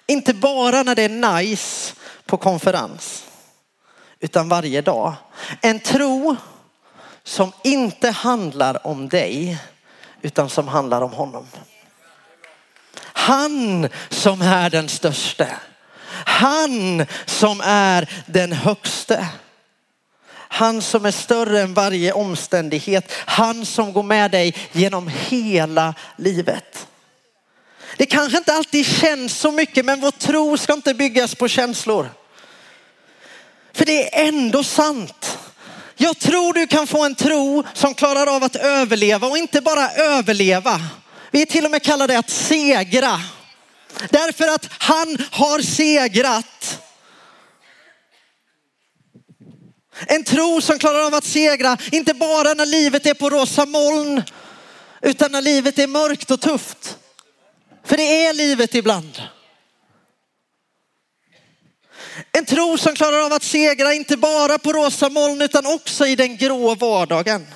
inte 0.08 0.34
bara 0.34 0.84
när 0.84 0.96
det 0.96 1.04
är 1.04 1.40
nice 1.40 1.94
på 2.26 2.38
konferens, 2.38 3.24
utan 4.20 4.50
varje 4.50 4.82
dag. 4.82 5.14
En 5.62 5.80
tro 5.80 6.36
som 7.24 7.52
inte 7.64 8.10
handlar 8.10 8.88
om 8.88 9.10
dig, 9.10 9.58
utan 10.22 10.50
som 10.50 10.68
handlar 10.68 11.02
om 11.02 11.12
honom. 11.12 11.48
Han 13.28 13.90
som 14.10 14.42
är 14.42 14.70
den 14.70 14.90
störste. 14.90 15.56
Han 16.26 17.06
som 17.26 17.62
är 17.62 18.10
den 18.26 18.52
högste. 18.52 19.28
Han 20.34 20.82
som 20.82 21.06
är 21.06 21.12
större 21.12 21.62
än 21.62 21.74
varje 21.74 22.12
omständighet. 22.12 23.12
Han 23.16 23.66
som 23.66 23.94
går 23.94 24.04
med 24.04 24.32
dig 24.32 24.56
genom 24.72 25.12
hela 25.30 25.94
livet. 26.18 26.88
Det 27.98 28.06
kanske 28.06 28.38
inte 28.38 28.54
alltid 28.54 28.86
känns 28.86 29.38
så 29.38 29.52
mycket 29.52 29.86
men 29.86 30.02
vår 30.02 30.12
tro 30.12 30.58
ska 30.58 30.74
inte 30.74 30.94
byggas 30.94 31.36
på 31.36 31.48
känslor. 31.48 32.10
För 33.74 33.86
det 33.86 34.16
är 34.16 34.28
ändå 34.28 34.64
sant. 34.64 35.38
Jag 35.96 36.20
tror 36.20 36.54
du 36.54 36.68
kan 36.68 36.88
få 36.88 37.06
en 37.06 37.16
tro 37.16 37.64
som 37.74 37.94
klarar 37.94 38.36
av 38.36 38.44
att 38.44 38.56
överleva 38.56 39.28
och 39.28 39.38
inte 39.38 39.62
bara 39.62 39.92
överleva. 39.92 40.82
Vi 41.38 41.46
till 41.46 41.66
och 41.66 41.72
med 41.72 41.84
kallar 41.84 42.08
det 42.08 42.20
att 42.20 42.30
segra. 42.30 43.22
Därför 44.10 44.48
att 44.48 44.70
han 44.78 45.18
har 45.32 45.60
segrat. 45.60 46.80
En 50.08 50.24
tro 50.24 50.62
som 50.62 50.80
klarar 50.80 51.06
av 51.06 51.14
att 51.14 51.24
segra, 51.24 51.78
inte 51.92 52.14
bara 52.14 52.54
när 52.54 52.66
livet 52.66 53.06
är 53.06 53.14
på 53.14 53.30
rosa 53.30 53.66
moln, 53.66 54.24
utan 55.02 55.32
när 55.32 55.42
livet 55.42 55.80
är 55.80 55.88
mörkt 55.88 56.32
och 56.32 56.42
tufft. 56.42 56.98
För 57.86 57.98
det 57.98 58.26
är 58.26 58.34
livet 58.34 58.76
ibland. 58.76 59.22
En 62.32 62.46
tro 62.46 62.78
som 62.78 62.96
klarar 62.96 63.26
av 63.26 63.34
att 63.34 63.44
segra, 63.44 63.94
inte 63.94 64.18
bara 64.18 64.58
på 64.58 64.74
rosa 64.74 65.10
moln, 65.10 65.42
utan 65.42 65.66
också 65.66 66.08
i 66.08 66.16
den 66.16 66.38
grå 66.38 66.76
vardagen. 66.76 67.48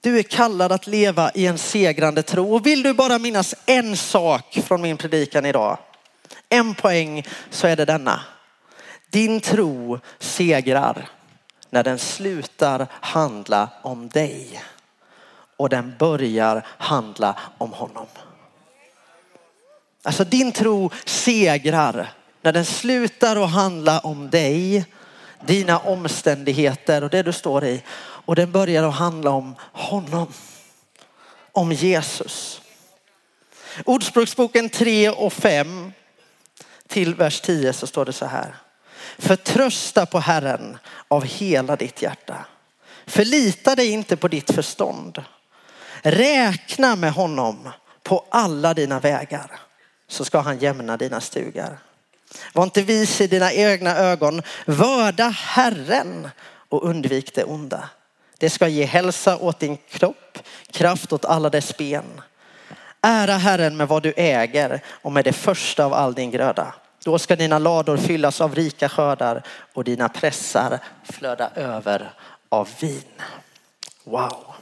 Du 0.00 0.18
är 0.18 0.22
kallad 0.22 0.72
att 0.72 0.86
leva 0.86 1.30
i 1.34 1.46
en 1.46 1.58
segrande 1.58 2.22
tro. 2.22 2.54
Och 2.54 2.66
vill 2.66 2.82
du 2.82 2.92
bara 2.92 3.18
minnas 3.18 3.54
en 3.66 3.96
sak 3.96 4.58
från 4.64 4.82
min 4.82 4.96
predikan 4.96 5.46
idag, 5.46 5.78
en 6.48 6.74
poäng 6.74 7.26
så 7.50 7.66
är 7.66 7.76
det 7.76 7.84
denna. 7.84 8.20
Din 9.10 9.40
tro 9.40 10.00
segrar 10.18 11.08
när 11.70 11.84
den 11.84 11.98
slutar 11.98 12.86
handla 13.00 13.68
om 13.82 14.08
dig 14.08 14.62
och 15.56 15.68
den 15.68 15.94
börjar 15.98 16.66
handla 16.66 17.38
om 17.58 17.72
honom. 17.72 18.06
Alltså 20.02 20.24
din 20.24 20.52
tro 20.52 20.90
segrar 21.04 22.12
när 22.42 22.52
den 22.52 22.64
slutar 22.64 23.44
att 23.44 23.50
handla 23.50 23.98
om 23.98 24.30
dig, 24.30 24.84
dina 25.46 25.78
omständigheter 25.78 27.04
och 27.04 27.10
det 27.10 27.22
du 27.22 27.32
står 27.32 27.64
i 27.64 27.82
och 28.24 28.36
den 28.36 28.52
börjar 28.52 28.82
att 28.82 28.94
handla 28.94 29.30
om 29.30 29.54
honom. 29.72 30.32
Om 31.52 31.72
Jesus. 31.72 32.60
Ordspråksboken 33.84 34.68
3 34.68 35.10
och 35.10 35.32
5 35.32 35.92
till 36.88 37.14
vers 37.14 37.40
10 37.40 37.72
så 37.72 37.86
står 37.86 38.04
det 38.04 38.12
så 38.12 38.26
här. 38.26 38.56
Förtrösta 39.18 40.06
på 40.06 40.18
Herren 40.18 40.78
av 41.08 41.24
hela 41.24 41.76
ditt 41.76 42.02
hjärta. 42.02 42.46
Förlita 43.06 43.74
dig 43.74 43.90
inte 43.90 44.16
på 44.16 44.28
ditt 44.28 44.50
förstånd. 44.50 45.24
Räkna 46.02 46.96
med 46.96 47.12
honom 47.12 47.68
på 48.02 48.24
alla 48.30 48.74
dina 48.74 49.00
vägar 49.00 49.60
så 50.08 50.24
ska 50.24 50.40
han 50.40 50.58
jämna 50.58 50.96
dina 50.96 51.20
stugar. 51.20 51.78
Var 52.52 52.64
inte 52.64 52.82
vis 52.82 53.20
i 53.20 53.26
dina 53.26 53.52
egna 53.52 53.96
ögon. 53.96 54.42
Vörda 54.66 55.28
Herren 55.28 56.28
och 56.68 56.84
undvik 56.84 57.34
det 57.34 57.44
onda. 57.44 57.88
Det 58.40 58.50
ska 58.50 58.68
ge 58.68 58.84
hälsa 58.84 59.36
åt 59.36 59.58
din 59.58 59.76
kropp, 59.76 60.38
kraft 60.70 61.12
åt 61.12 61.24
alla 61.24 61.50
dess 61.50 61.76
ben. 61.76 62.20
Ära 63.00 63.32
Herren 63.32 63.76
med 63.76 63.88
vad 63.88 64.02
du 64.02 64.12
äger 64.16 64.80
och 64.86 65.12
med 65.12 65.24
det 65.24 65.32
första 65.32 65.84
av 65.84 65.94
all 65.94 66.14
din 66.14 66.30
gröda. 66.30 66.74
Då 67.04 67.18
ska 67.18 67.36
dina 67.36 67.58
lador 67.58 67.96
fyllas 67.96 68.40
av 68.40 68.54
rika 68.54 68.88
skördar 68.88 69.42
och 69.72 69.84
dina 69.84 70.08
pressar 70.08 70.78
flöda 71.04 71.50
över 71.54 72.10
av 72.48 72.68
vin. 72.80 73.02
Wow. 74.04 74.54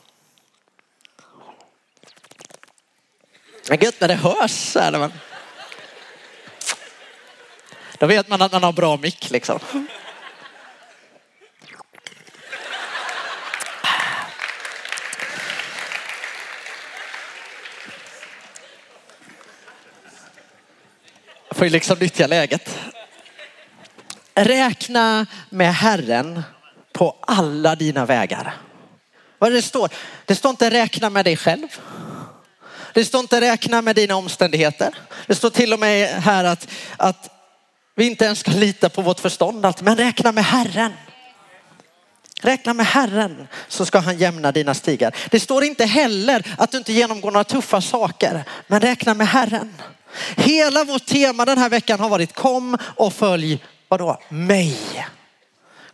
Det 3.66 3.74
är 3.74 3.84
gött 3.84 4.00
när 4.00 4.08
det 4.08 4.14
hörs 4.14 4.50
så 4.50 4.80
här. 4.80 5.10
Då 7.98 8.06
vet 8.06 8.28
man 8.28 8.42
att 8.42 8.52
man 8.52 8.62
har 8.62 8.72
bra 8.72 8.96
mick 8.96 9.30
liksom. 9.30 9.58
Får 21.58 21.66
ju 21.66 21.72
liksom 21.72 21.98
nyttja 21.98 22.26
läget. 22.26 22.78
Räkna 24.34 25.26
med 25.50 25.74
Herren 25.74 26.42
på 26.92 27.16
alla 27.20 27.74
dina 27.74 28.06
vägar. 28.06 28.54
Vad 29.38 29.52
det 29.52 29.62
står? 29.62 29.90
Det 30.24 30.34
står 30.34 30.50
inte 30.50 30.70
räkna 30.70 31.10
med 31.10 31.24
dig 31.24 31.36
själv. 31.36 31.68
Det 32.94 33.04
står 33.04 33.20
inte 33.20 33.40
räkna 33.40 33.82
med 33.82 33.96
dina 33.96 34.16
omständigheter. 34.16 34.94
Det 35.26 35.34
står 35.34 35.50
till 35.50 35.72
och 35.72 35.78
med 35.78 36.08
här 36.08 36.44
att, 36.44 36.68
att 36.96 37.30
vi 37.96 38.06
inte 38.06 38.24
ens 38.24 38.38
ska 38.38 38.50
lita 38.50 38.88
på 38.88 39.02
vårt 39.02 39.20
förstånd, 39.20 39.66
men 39.80 39.96
räkna 39.96 40.32
med 40.32 40.44
Herren. 40.44 40.92
Räkna 42.40 42.74
med 42.74 42.86
Herren 42.86 43.48
så 43.68 43.86
ska 43.86 43.98
han 43.98 44.18
jämna 44.18 44.52
dina 44.52 44.74
stigar. 44.74 45.14
Det 45.30 45.40
står 45.40 45.64
inte 45.64 45.84
heller 45.84 46.54
att 46.58 46.70
du 46.70 46.78
inte 46.78 46.92
genomgår 46.92 47.30
några 47.30 47.44
tuffa 47.44 47.80
saker, 47.80 48.44
men 48.66 48.80
räkna 48.80 49.14
med 49.14 49.28
Herren. 49.28 49.74
Hela 50.36 50.84
vårt 50.84 51.06
tema 51.06 51.44
den 51.44 51.58
här 51.58 51.70
veckan 51.70 52.00
har 52.00 52.08
varit 52.08 52.32
kom 52.32 52.78
och 52.96 53.12
följ, 53.12 53.64
vadå, 53.88 54.20
mig. 54.28 55.06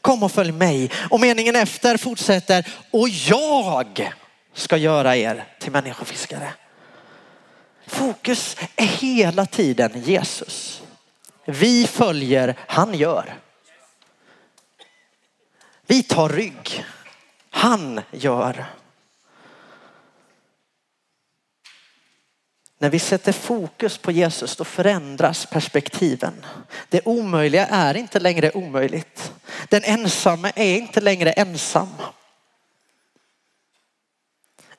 Kom 0.01 0.23
och 0.23 0.33
följ 0.33 0.53
mig. 0.53 0.91
Och 1.11 1.21
meningen 1.21 1.57
efter 1.57 1.97
fortsätter, 1.97 2.69
och 2.91 3.09
jag 3.09 4.13
ska 4.55 4.77
göra 4.77 5.17
er 5.17 5.45
till 5.61 5.73
människofiskare. 5.73 6.53
Fokus 7.87 8.57
är 8.77 8.87
hela 8.87 9.47
tiden 9.47 10.03
Jesus. 10.05 10.83
Vi 11.45 11.87
följer, 11.87 12.57
han 12.67 12.95
gör. 12.95 13.35
Vi 15.87 16.03
tar 16.03 16.29
rygg. 16.29 16.85
Han 17.51 18.01
gör. 18.11 18.67
När 22.85 22.91
vi 22.91 22.99
sätter 22.99 23.33
fokus 23.33 23.99
på 23.99 24.13
Jesus 24.13 24.57
då 24.57 24.65
förändras 24.65 25.47
perspektiven. 25.47 26.45
Det 26.89 27.01
omöjliga 27.05 27.67
är 27.67 27.97
inte 27.97 28.21
längre 28.21 28.51
omöjligt. 28.51 29.33
Den 29.69 29.83
ensamme 29.85 30.53
är 30.55 30.77
inte 30.77 31.01
längre 31.01 31.33
ensam. 31.33 31.89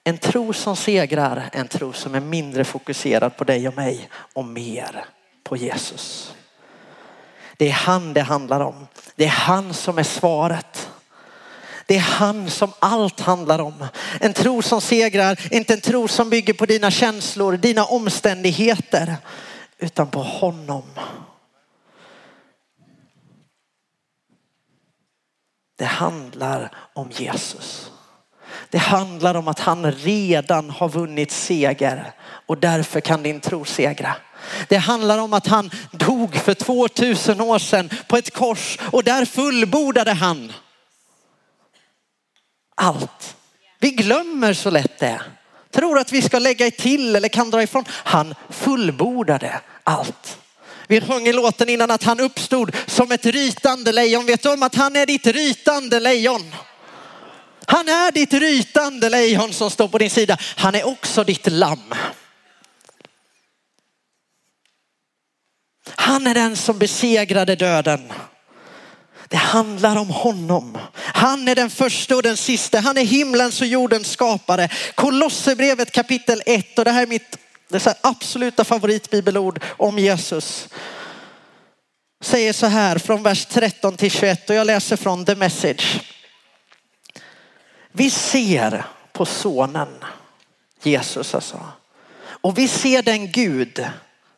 En 0.03 0.17
tro 0.17 0.53
som 0.53 0.75
segrar, 0.75 1.49
en 1.53 1.67
tro 1.67 1.93
som 1.93 2.15
är 2.15 2.19
mindre 2.19 2.63
fokuserad 2.63 3.37
på 3.37 3.43
dig 3.43 3.67
och 3.67 3.75
mig 3.75 4.09
och 4.33 4.45
mer 4.45 5.05
på 5.43 5.57
Jesus. 5.57 6.33
Det 7.57 7.67
är 7.67 7.73
han 7.73 8.13
det 8.13 8.21
handlar 8.21 8.59
om. 8.59 8.87
Det 9.15 9.25
är 9.25 9.29
han 9.29 9.73
som 9.73 9.97
är 9.97 10.03
svaret. 10.03 10.91
Det 11.85 11.95
är 11.95 11.99
han 11.99 12.49
som 12.49 12.73
allt 12.79 13.19
handlar 13.19 13.59
om. 13.59 13.87
En 14.19 14.33
tro 14.33 14.61
som 14.61 14.81
segrar, 14.81 15.39
inte 15.51 15.73
en 15.73 15.81
tro 15.81 16.07
som 16.07 16.29
bygger 16.29 16.53
på 16.53 16.65
dina 16.65 16.91
känslor, 16.91 17.57
dina 17.57 17.85
omständigheter, 17.85 19.17
utan 19.79 20.07
på 20.07 20.19
honom. 20.19 20.83
Det 25.77 25.85
handlar 25.85 26.71
om 26.93 27.11
Jesus. 27.11 27.91
Det 28.69 28.77
handlar 28.77 29.35
om 29.35 29.47
att 29.47 29.59
han 29.59 29.91
redan 29.91 30.69
har 30.69 30.89
vunnit 30.89 31.31
seger 31.31 32.11
och 32.45 32.57
därför 32.57 32.99
kan 32.99 33.23
din 33.23 33.39
tro 33.39 33.65
segra. 33.65 34.15
Det 34.67 34.77
handlar 34.77 35.17
om 35.17 35.33
att 35.33 35.47
han 35.47 35.71
dog 35.91 36.35
för 36.35 36.53
2000 36.53 37.41
år 37.41 37.59
sedan 37.59 37.89
på 38.07 38.17
ett 38.17 38.33
kors 38.33 38.79
och 38.91 39.03
där 39.03 39.25
fullbordade 39.25 40.13
han 40.13 40.53
allt. 42.75 43.35
Vi 43.79 43.91
glömmer 43.91 44.53
så 44.53 44.69
lätt 44.69 44.99
det. 44.99 45.21
Tror 45.71 45.99
att 45.99 46.11
vi 46.11 46.21
ska 46.21 46.39
lägga 46.39 46.71
till 46.71 47.15
eller 47.15 47.29
kan 47.29 47.49
dra 47.49 47.63
ifrån. 47.63 47.85
Han 47.89 48.35
fullbordade 48.49 49.61
allt. 49.83 50.39
Vi 50.87 51.01
sjöng 51.01 51.27
i 51.27 51.33
låten 51.33 51.69
innan 51.69 51.91
att 51.91 52.03
han 52.03 52.19
uppstod 52.19 52.75
som 52.87 53.11
ett 53.11 53.25
rytande 53.25 53.91
lejon. 53.91 54.25
Vet 54.25 54.43
du 54.43 54.53
om 54.53 54.63
att 54.63 54.75
han 54.75 54.95
är 54.95 55.05
ditt 55.05 55.27
rytande 55.27 55.99
lejon? 55.99 56.55
Han 57.65 57.87
är 57.87 58.11
ditt 58.11 58.33
rytande 58.33 59.09
lejon 59.09 59.53
som 59.53 59.71
står 59.71 59.87
på 59.87 59.97
din 59.97 60.09
sida. 60.09 60.37
Han 60.55 60.75
är 60.75 60.87
också 60.87 61.23
ditt 61.23 61.51
lamm. 61.51 61.93
Han 65.89 66.27
är 66.27 66.33
den 66.33 66.55
som 66.55 66.79
besegrade 66.79 67.55
döden. 67.55 68.11
Det 69.27 69.37
handlar 69.37 69.95
om 69.95 70.09
honom. 70.09 70.77
Han 70.95 71.47
är 71.47 71.55
den 71.55 71.69
första 71.69 72.15
och 72.15 72.23
den 72.23 72.37
sista. 72.37 72.79
Han 72.79 72.97
är 72.97 73.05
himlens 73.05 73.61
och 73.61 73.67
jordens 73.67 74.11
skapare. 74.11 74.69
Kolosserbrevet 74.95 75.91
kapitel 75.91 76.41
1 76.45 76.79
och 76.79 76.85
det 76.85 76.91
här 76.91 77.03
är 77.03 77.07
mitt 77.07 77.37
det 77.67 77.87
är 77.87 77.95
absoluta 78.01 78.63
favoritbibelord 78.63 79.63
om 79.77 79.99
Jesus. 79.99 80.67
Säger 82.21 82.53
så 82.53 82.65
här 82.65 82.97
från 82.97 83.23
vers 83.23 83.45
13 83.45 83.97
till 83.97 84.11
21 84.11 84.49
och 84.49 84.55
jag 84.55 84.67
läser 84.67 84.95
från 84.95 85.25
the 85.25 85.35
message. 85.35 86.01
Vi 87.91 88.09
ser 88.09 88.85
på 89.11 89.25
sonen 89.25 90.03
Jesus 90.83 91.35
alltså. 91.35 91.67
Och 92.25 92.57
vi 92.57 92.67
ser 92.67 93.03
den 93.03 93.31
Gud 93.31 93.85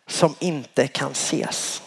som 0.08 0.36
inte 0.40 0.88
kan 0.88 1.12
ses. 1.12 1.82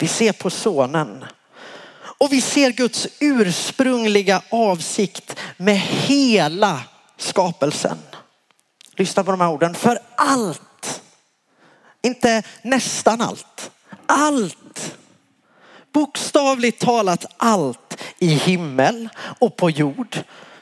Vi 0.00 0.08
ser 0.08 0.32
på 0.32 0.50
sonen. 0.50 1.24
Och 2.18 2.32
vi 2.32 2.40
ser 2.40 2.70
Guds 2.70 3.08
ursprungliga 3.20 4.42
avsikt 4.50 5.36
med 5.56 5.78
hela 5.80 6.82
skapelsen. 7.16 7.98
Lyssna 8.96 9.24
på 9.24 9.30
de 9.30 9.40
här 9.40 9.50
orden. 9.50 9.74
För 9.74 9.98
allt, 10.14 11.02
inte 12.02 12.42
nästan 12.62 13.20
allt, 13.20 13.70
allt, 14.06 14.96
bokstavligt 15.92 16.80
talat 16.80 17.26
allt 17.36 17.96
i 18.18 18.28
himmel 18.28 19.08
och 19.38 19.56
på 19.56 19.70
jord 19.70 20.18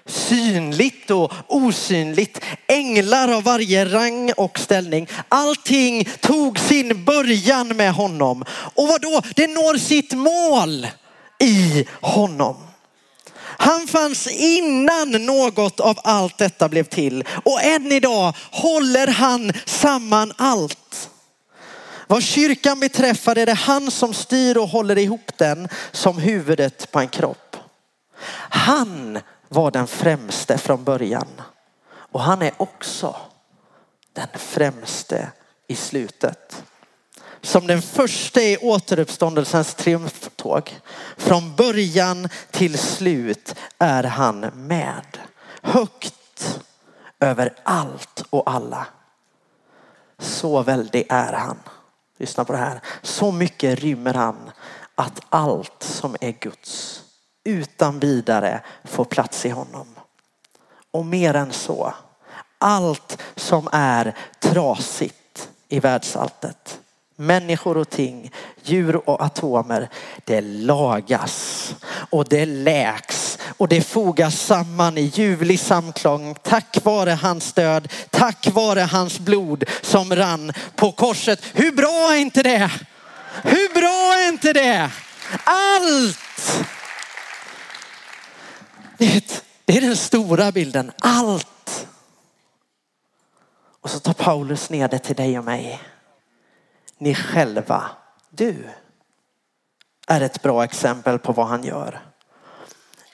synligt 0.09 1.11
och 1.11 1.33
osynligt. 1.47 2.41
Änglar 2.67 3.33
av 3.33 3.43
varje 3.43 3.85
rang 3.85 4.33
och 4.37 4.59
ställning. 4.59 5.09
Allting 5.29 6.05
tog 6.21 6.59
sin 6.59 7.05
början 7.05 7.69
med 7.69 7.93
honom. 7.93 8.45
Och 8.51 8.89
vad 8.89 9.01
då? 9.01 9.23
Det 9.37 9.47
når 9.47 9.79
sitt 9.79 10.13
mål 10.13 10.87
i 11.39 11.87
honom. 12.01 12.57
Han 13.61 13.87
fanns 13.87 14.27
innan 14.27 15.11
något 15.11 15.81
av 15.81 15.99
allt 16.05 16.39
detta 16.39 16.69
blev 16.69 16.85
till 16.85 17.25
och 17.45 17.63
än 17.63 17.93
idag 17.93 18.37
håller 18.51 19.07
han 19.07 19.53
samman 19.65 20.33
allt. 20.37 21.11
Vad 22.07 22.23
kyrkan 22.23 22.81
beträffar 22.81 23.39
är 23.39 23.47
det 23.47 23.55
han 23.55 23.91
som 23.91 24.15
styr 24.15 24.57
och 24.57 24.69
håller 24.69 24.99
ihop 24.99 25.31
den 25.37 25.69
som 25.93 26.19
huvudet 26.19 26.93
på 26.93 27.01
en 27.01 27.09
kropp. 27.09 27.57
Han 28.51 29.19
var 29.49 29.71
den 29.71 29.87
främste 29.87 30.59
från 30.59 30.85
början. 30.85 31.43
Och 31.91 32.21
han 32.21 32.43
är 32.43 32.53
också 32.57 33.17
den 34.13 34.29
främste 34.35 35.33
i 35.67 35.75
slutet. 35.75 36.65
Som 37.41 37.67
den 37.67 37.83
första 37.83 38.41
i 38.41 38.59
återuppståndelsens 38.59 39.75
triumftåg. 39.75 40.81
Från 41.17 41.57
början 41.57 42.29
till 42.51 42.79
slut 42.79 43.55
är 43.79 44.05
han 44.05 44.41
med. 44.41 45.19
Högt 45.63 46.61
över 47.21 47.55
allt 47.63 48.25
och 48.31 48.51
alla. 48.51 48.87
Så 50.19 50.63
väldig 50.63 51.07
är 51.09 51.33
han. 51.33 51.59
Lyssna 52.19 52.45
på 52.45 52.53
det 52.53 52.59
här. 52.59 52.81
Så 53.03 53.33
mycket 53.33 53.79
rymmer 53.79 54.15
han 54.15 54.51
att 54.95 55.21
allt 55.29 55.83
som 55.83 56.17
är 56.21 56.33
Guds 56.33 57.03
utan 57.49 57.99
vidare 57.99 58.61
får 58.85 59.05
plats 59.05 59.47
i 59.47 59.49
honom. 59.49 59.87
Och 60.91 61.07
mer 61.07 61.35
än 61.35 61.53
så, 61.53 61.95
allt 62.59 63.19
som 63.37 63.69
är 63.73 64.15
trasigt 64.41 65.49
i 65.69 65.81
världsalltet, 65.81 66.81
människor 67.17 67.77
och 67.77 67.91
ting, 67.91 68.33
djur 68.63 69.09
och 69.09 69.23
atomer, 69.23 69.89
det 70.25 70.41
lagas 70.41 71.75
och 72.11 72.29
det 72.29 72.47
läks 72.47 73.39
och 73.57 73.69
det 73.69 73.81
fogas 73.81 74.41
samman 74.41 74.99
i 74.99 75.03
ljuvlig 75.03 75.61
samklang 75.61 76.35
tack 76.43 76.79
vare 76.83 77.11
hans 77.11 77.53
död, 77.53 77.93
tack 78.11 78.49
vare 78.53 78.81
hans 78.81 79.19
blod 79.19 79.65
som 79.83 80.15
rann 80.15 80.53
på 80.77 80.93
korset. 80.93 81.43
Hur 81.55 81.73
bra 81.73 82.13
är 82.13 82.17
inte 82.17 82.43
det? 82.43 82.71
Hur 83.43 83.75
bra 83.75 84.15
är 84.19 84.29
inte 84.29 84.53
det? 84.53 84.91
Allt 85.45 86.69
det 88.99 89.77
är 89.77 89.81
den 89.81 89.97
stora 89.97 90.53
bilden. 90.53 90.93
Allt. 90.99 91.89
Och 93.81 93.91
så 93.91 94.01
tar 94.01 94.13
Paulus 94.13 94.71
ner 94.71 94.89
det 94.89 94.99
till 94.99 95.17
dig 95.17 95.39
och 95.39 95.45
mig. 95.45 95.81
Ni 96.99 97.15
själva, 97.15 97.91
du, 98.31 98.69
är 100.07 100.21
ett 100.21 100.43
bra 100.43 100.65
exempel 100.65 101.19
på 101.19 101.33
vad 101.33 101.47
han 101.47 101.65
gör. 101.65 102.01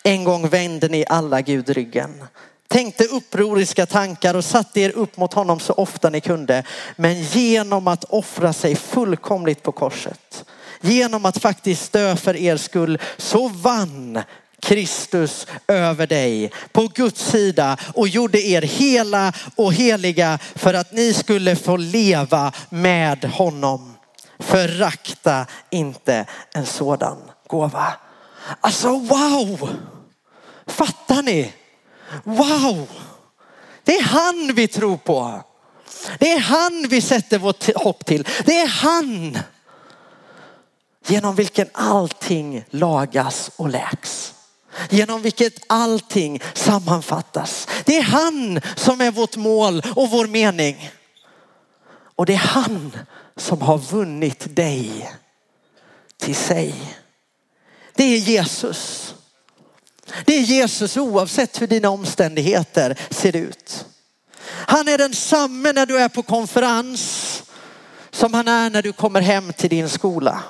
En 0.03 0.25
gång 0.25 0.49
vände 0.49 0.89
ni 0.89 1.05
alla 1.09 1.41
Gud 1.41 1.69
ryggen. 1.69 2.25
Tänkte 2.69 3.05
upproriska 3.05 3.87
tankar 3.87 4.35
och 4.35 4.45
satte 4.45 4.81
er 4.81 4.91
upp 4.91 5.17
mot 5.17 5.35
honom 5.35 5.61
så 5.61 5.73
ofta 5.73 6.11
ni 6.11 6.21
kunde. 6.21 6.65
Men 6.97 7.23
genom 7.23 7.89
att 7.89 8.05
offra 8.05 8.53
sig 8.53 8.77
fullkomligt 8.77 9.63
på 9.63 9.73
korset. 9.73 10.45
Genom 10.81 11.27
att 11.27 11.39
faktiskt 11.39 11.93
dö 11.93 12.17
för 12.17 12.37
er 12.37 12.57
skull 12.57 12.99
så 13.17 13.49
vann 13.49 14.23
Kristus 14.65 15.47
över 15.69 16.07
dig 16.07 16.53
på 16.73 16.89
Guds 16.95 17.31
sida 17.31 17.77
och 17.95 18.09
gjorde 18.09 18.47
er 18.47 18.63
hela 18.63 19.33
och 19.57 19.75
heliga 19.75 20.39
för 20.55 20.75
att 20.75 20.93
ni 20.93 21.15
skulle 21.15 21.57
få 21.57 21.77
leva 21.77 22.53
med 22.69 23.25
honom. 23.25 23.95
Förakta 24.39 25.47
inte 25.71 26.27
en 26.55 26.67
sådan 26.67 27.19
gåva. 27.47 27.95
Alltså 28.61 28.89
wow! 28.89 29.71
Fattar 30.67 31.23
ni? 31.23 31.53
Wow! 32.25 32.89
Det 33.85 33.97
är 33.97 34.03
han 34.03 34.53
vi 34.55 34.69
tror 34.69 34.97
på. 34.97 35.43
Det 36.19 36.33
är 36.33 36.41
han 36.41 36.87
vi 36.91 37.01
sätter 37.01 37.39
vårt 37.39 37.77
hopp 37.77 38.07
till. 38.07 38.29
Det 38.45 38.59
är 38.59 38.69
han 38.69 39.39
genom 41.07 41.35
vilken 41.35 41.69
allting 41.73 42.65
lagas 42.71 43.51
och 43.57 43.69
läks 43.69 44.35
genom 44.91 45.23
vilket 45.23 45.63
allting 45.67 46.41
sammanfattas. 46.55 47.69
Det 47.85 47.97
är 47.97 48.03
han 48.03 48.61
som 48.77 49.01
är 49.01 49.11
vårt 49.11 49.37
mål 49.37 49.83
och 49.97 50.11
vår 50.11 50.27
mening. 50.27 50.91
Och 52.17 52.27
det 52.27 52.33
är 52.33 52.39
han 52.39 52.97
som 53.37 53.63
har 53.63 53.79
vunnit 53.79 54.57
dig 54.57 55.11
till 56.17 56.37
sig. 56.37 56.75
Det 57.95 58.05
är 58.05 58.19
Jesus. 58.19 59.15
Det 60.25 60.37
är 60.37 60.41
Jesus 60.41 60.97
oavsett 60.97 61.63
hur 61.63 61.67
dina 61.67 61.89
omständigheter 61.89 62.99
ser 63.11 63.37
ut. 63.37 63.87
Han 64.47 64.89
är 64.89 64.99
densamme 64.99 65.73
när 65.73 65.87
du 65.87 65.99
är 65.99 66.09
på 66.09 66.23
konferens 66.23 67.43
som 68.11 68.35
han 68.35 68.49
är 68.49 68.71
när 68.71 68.83
du 68.83 68.93
kommer 68.93 69.21
hem 69.21 69.53
till 69.53 69.71
din 69.71 69.89
skola. 69.89 70.43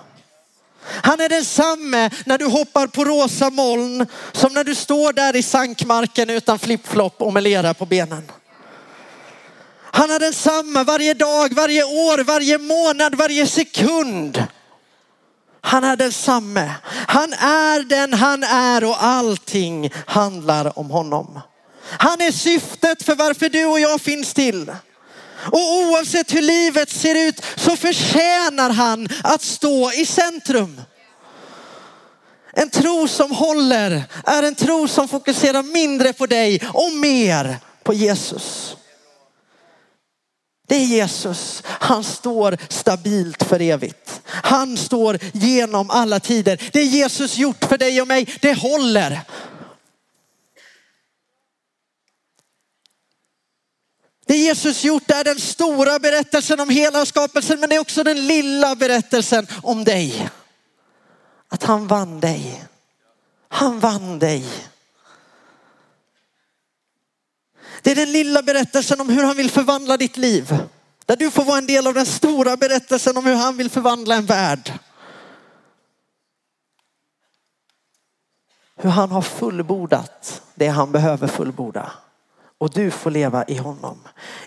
Han 0.86 1.20
är 1.20 1.28
densamme 1.28 2.10
när 2.26 2.38
du 2.38 2.44
hoppar 2.44 2.86
på 2.86 3.04
rosa 3.04 3.50
moln 3.50 4.06
som 4.32 4.52
när 4.52 4.64
du 4.64 4.74
står 4.74 5.12
där 5.12 5.36
i 5.36 5.42
sankmarken 5.42 6.30
utan 6.30 6.58
flipflop 6.58 7.22
och 7.22 7.32
med 7.32 7.42
lera 7.42 7.74
på 7.74 7.86
benen. 7.86 8.30
Han 9.94 10.10
är 10.10 10.18
densamme 10.18 10.84
varje 10.84 11.14
dag, 11.14 11.54
varje 11.54 11.84
år, 11.84 12.24
varje 12.24 12.58
månad, 12.58 13.14
varje 13.14 13.46
sekund. 13.46 14.44
Han 15.60 15.84
är 15.84 15.96
densamme. 15.96 16.74
Han 16.84 17.32
är 17.32 17.82
den 17.82 18.12
han 18.14 18.42
är 18.42 18.84
och 18.84 19.04
allting 19.04 19.90
handlar 20.06 20.78
om 20.78 20.90
honom. 20.90 21.40
Han 21.98 22.20
är 22.20 22.30
syftet 22.30 23.02
för 23.02 23.14
varför 23.14 23.48
du 23.48 23.64
och 23.64 23.80
jag 23.80 24.00
finns 24.00 24.34
till. 24.34 24.72
Och 25.52 25.74
oavsett 25.74 26.34
hur 26.34 26.42
livet 26.42 26.90
ser 26.90 27.28
ut 27.28 27.42
så 27.56 27.76
förtjänar 27.76 28.70
han 28.70 29.08
att 29.22 29.42
stå 29.42 29.92
i 29.92 30.06
centrum. 30.06 30.80
En 32.52 32.70
tro 32.70 33.08
som 33.08 33.30
håller 33.30 34.04
är 34.24 34.42
en 34.42 34.54
tro 34.54 34.88
som 34.88 35.08
fokuserar 35.08 35.62
mindre 35.62 36.12
på 36.12 36.26
dig 36.26 36.60
och 36.72 36.92
mer 36.92 37.56
på 37.82 37.94
Jesus. 37.94 38.76
Det 40.68 40.74
är 40.74 40.84
Jesus. 40.84 41.62
Han 41.66 42.04
står 42.04 42.56
stabilt 42.68 43.42
för 43.42 43.62
evigt. 43.62 44.20
Han 44.26 44.76
står 44.76 45.18
genom 45.32 45.90
alla 45.90 46.20
tider. 46.20 46.70
Det 46.72 46.82
Jesus 46.82 47.36
gjort 47.36 47.64
för 47.64 47.78
dig 47.78 48.00
och 48.00 48.08
mig, 48.08 48.28
det 48.40 48.54
håller. 48.54 49.20
Det 54.26 54.36
Jesus 54.36 54.84
gjort 54.84 55.10
är 55.10 55.24
den 55.24 55.40
stora 55.40 55.98
berättelsen 55.98 56.60
om 56.60 56.68
hela 56.68 57.06
skapelsen, 57.06 57.60
men 57.60 57.68
det 57.68 57.76
är 57.76 57.80
också 57.80 58.04
den 58.04 58.26
lilla 58.26 58.74
berättelsen 58.74 59.46
om 59.62 59.84
dig. 59.84 60.30
Att 61.48 61.62
han 61.62 61.86
vann 61.86 62.20
dig. 62.20 62.64
Han 63.48 63.80
vann 63.80 64.18
dig. 64.18 64.44
Det 67.82 67.90
är 67.90 67.94
den 67.94 68.12
lilla 68.12 68.42
berättelsen 68.42 69.00
om 69.00 69.08
hur 69.08 69.24
han 69.24 69.36
vill 69.36 69.50
förvandla 69.50 69.96
ditt 69.96 70.16
liv. 70.16 70.58
Där 71.06 71.16
du 71.16 71.30
får 71.30 71.44
vara 71.44 71.58
en 71.58 71.66
del 71.66 71.86
av 71.86 71.94
den 71.94 72.06
stora 72.06 72.56
berättelsen 72.56 73.16
om 73.16 73.26
hur 73.26 73.34
han 73.34 73.56
vill 73.56 73.70
förvandla 73.70 74.14
en 74.14 74.26
värld. 74.26 74.72
Hur 78.76 78.90
han 78.90 79.10
har 79.10 79.22
fullbordat 79.22 80.42
det 80.54 80.68
han 80.68 80.92
behöver 80.92 81.26
fullborda. 81.26 81.92
Och 82.58 82.70
du 82.70 82.90
får 82.90 83.10
leva 83.10 83.44
i 83.44 83.56
honom. 83.56 83.98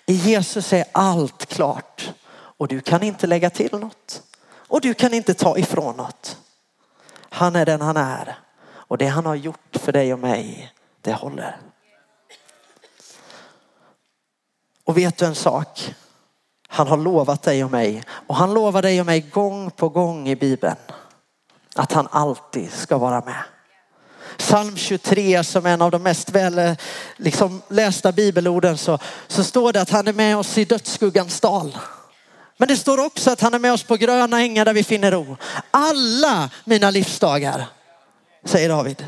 I 0.06 0.14
Jesus 0.14 0.74
är 0.74 0.86
allt 0.92 1.46
klart. 1.46 2.14
Och 2.30 2.68
du 2.68 2.82
kan 2.82 3.04
inte 3.04 3.28
lägga 3.28 3.50
till 3.50 3.80
något. 3.80 4.24
Och 4.68 4.82
du 4.82 4.94
kan 4.94 5.14
inte 5.14 5.34
ta 5.34 5.58
ifrån 5.58 5.98
något. 5.98 6.38
Han 7.30 7.56
är 7.56 7.66
den 7.66 7.82
han 7.82 7.98
är. 7.98 8.40
Och 8.68 8.98
det 8.98 9.08
han 9.08 9.26
har 9.26 9.36
gjort 9.36 9.78
för 9.78 9.92
dig 9.92 10.14
och 10.14 10.20
mig, 10.20 10.74
det 11.02 11.14
håller. 11.14 11.58
Och 14.84 14.98
vet 14.98 15.18
du 15.18 15.26
en 15.26 15.36
sak? 15.36 15.96
Han 16.68 16.88
har 16.88 16.98
lovat 16.98 17.44
dig 17.44 17.64
och 17.64 17.72
mig 17.72 18.04
och 18.10 18.36
han 18.36 18.54
lovar 18.54 18.82
dig 18.82 19.00
och 19.00 19.06
mig 19.06 19.22
gång 19.22 19.72
på 19.72 19.90
gång 19.90 20.30
i 20.30 20.36
Bibeln 20.36 20.76
att 21.76 21.92
han 21.92 22.08
alltid 22.12 22.72
ska 22.72 22.98
vara 22.98 23.22
med. 23.26 23.44
Psalm 24.38 24.78
23 24.78 25.44
som 25.44 25.66
är 25.66 25.74
en 25.74 25.82
av 25.82 25.92
de 25.92 26.04
mest 26.04 26.30
väl 26.30 26.76
liksom, 27.18 27.62
lästa 27.70 28.12
bibelorden 28.12 28.78
så, 28.78 29.00
så 29.28 29.44
står 29.44 29.74
det 29.74 29.82
att 29.82 29.90
han 29.90 30.08
är 30.08 30.14
med 30.14 30.38
oss 30.38 30.58
i 30.58 30.66
dödsskuggans 30.66 31.40
dal. 31.40 31.78
Men 32.58 32.68
det 32.68 32.78
står 32.78 33.06
också 33.06 33.32
att 33.32 33.42
han 33.42 33.54
är 33.54 33.60
med 33.60 33.74
oss 33.74 33.84
på 33.84 33.96
gröna 33.96 34.42
ängar 34.42 34.66
där 34.66 34.74
vi 34.74 34.84
finner 34.84 35.12
ro. 35.12 35.38
Alla 35.72 36.50
mina 36.66 36.92
livsdagar, 36.92 37.66
säger 38.46 38.70
David. 38.70 39.06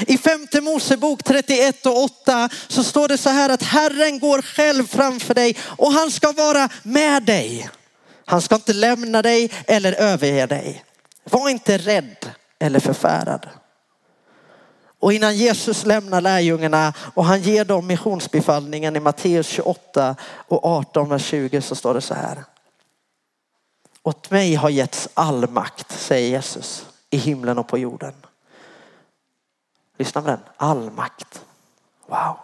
I 0.00 0.18
femte 0.18 0.60
Mosebok 0.60 1.22
31 1.24 1.86
och 1.86 2.02
8 2.02 2.48
så 2.68 2.84
står 2.84 3.08
det 3.08 3.18
så 3.18 3.30
här 3.30 3.50
att 3.50 3.62
Herren 3.62 4.18
går 4.18 4.42
själv 4.42 4.86
framför 4.86 5.34
dig 5.34 5.56
och 5.60 5.92
han 5.92 6.10
ska 6.10 6.32
vara 6.32 6.68
med 6.82 7.22
dig. 7.22 7.70
Han 8.24 8.42
ska 8.42 8.54
inte 8.54 8.72
lämna 8.72 9.22
dig 9.22 9.50
eller 9.66 9.92
överge 9.92 10.46
dig. 10.46 10.84
Var 11.24 11.48
inte 11.48 11.78
rädd 11.78 12.30
eller 12.58 12.80
förfärad. 12.80 13.48
Och 15.00 15.12
innan 15.12 15.36
Jesus 15.36 15.86
lämnar 15.86 16.20
lärjungarna 16.20 16.92
och 17.14 17.24
han 17.24 17.40
ger 17.40 17.64
dem 17.64 17.86
missionsbefallningen 17.86 18.96
i 18.96 19.00
Matteus 19.00 19.46
28 19.46 20.16
och 20.22 20.64
18 20.64 21.08
vers 21.08 21.24
20 21.24 21.62
så 21.62 21.74
står 21.74 21.94
det 21.94 22.00
så 22.00 22.14
här. 22.14 22.44
Åt 24.02 24.30
mig 24.30 24.54
har 24.54 24.70
getts 24.70 25.08
all 25.14 25.50
makt, 25.50 25.92
säger 25.92 26.28
Jesus, 26.28 26.86
i 27.10 27.16
himlen 27.16 27.58
och 27.58 27.68
på 27.68 27.78
jorden. 27.78 28.14
Lyssna 29.98 30.22
på 30.22 30.28
den. 30.28 30.40
All 30.56 30.90
makt. 30.90 31.44
Wow. 32.06 32.36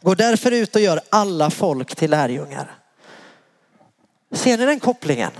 Gå 0.00 0.14
därför 0.14 0.50
ut 0.50 0.74
och 0.76 0.82
gör 0.82 1.00
alla 1.08 1.50
folk 1.50 1.96
till 1.96 2.10
lärjungar. 2.10 2.78
Ser 4.30 4.58
ni 4.58 4.66
den 4.66 4.80
kopplingen? 4.80 5.32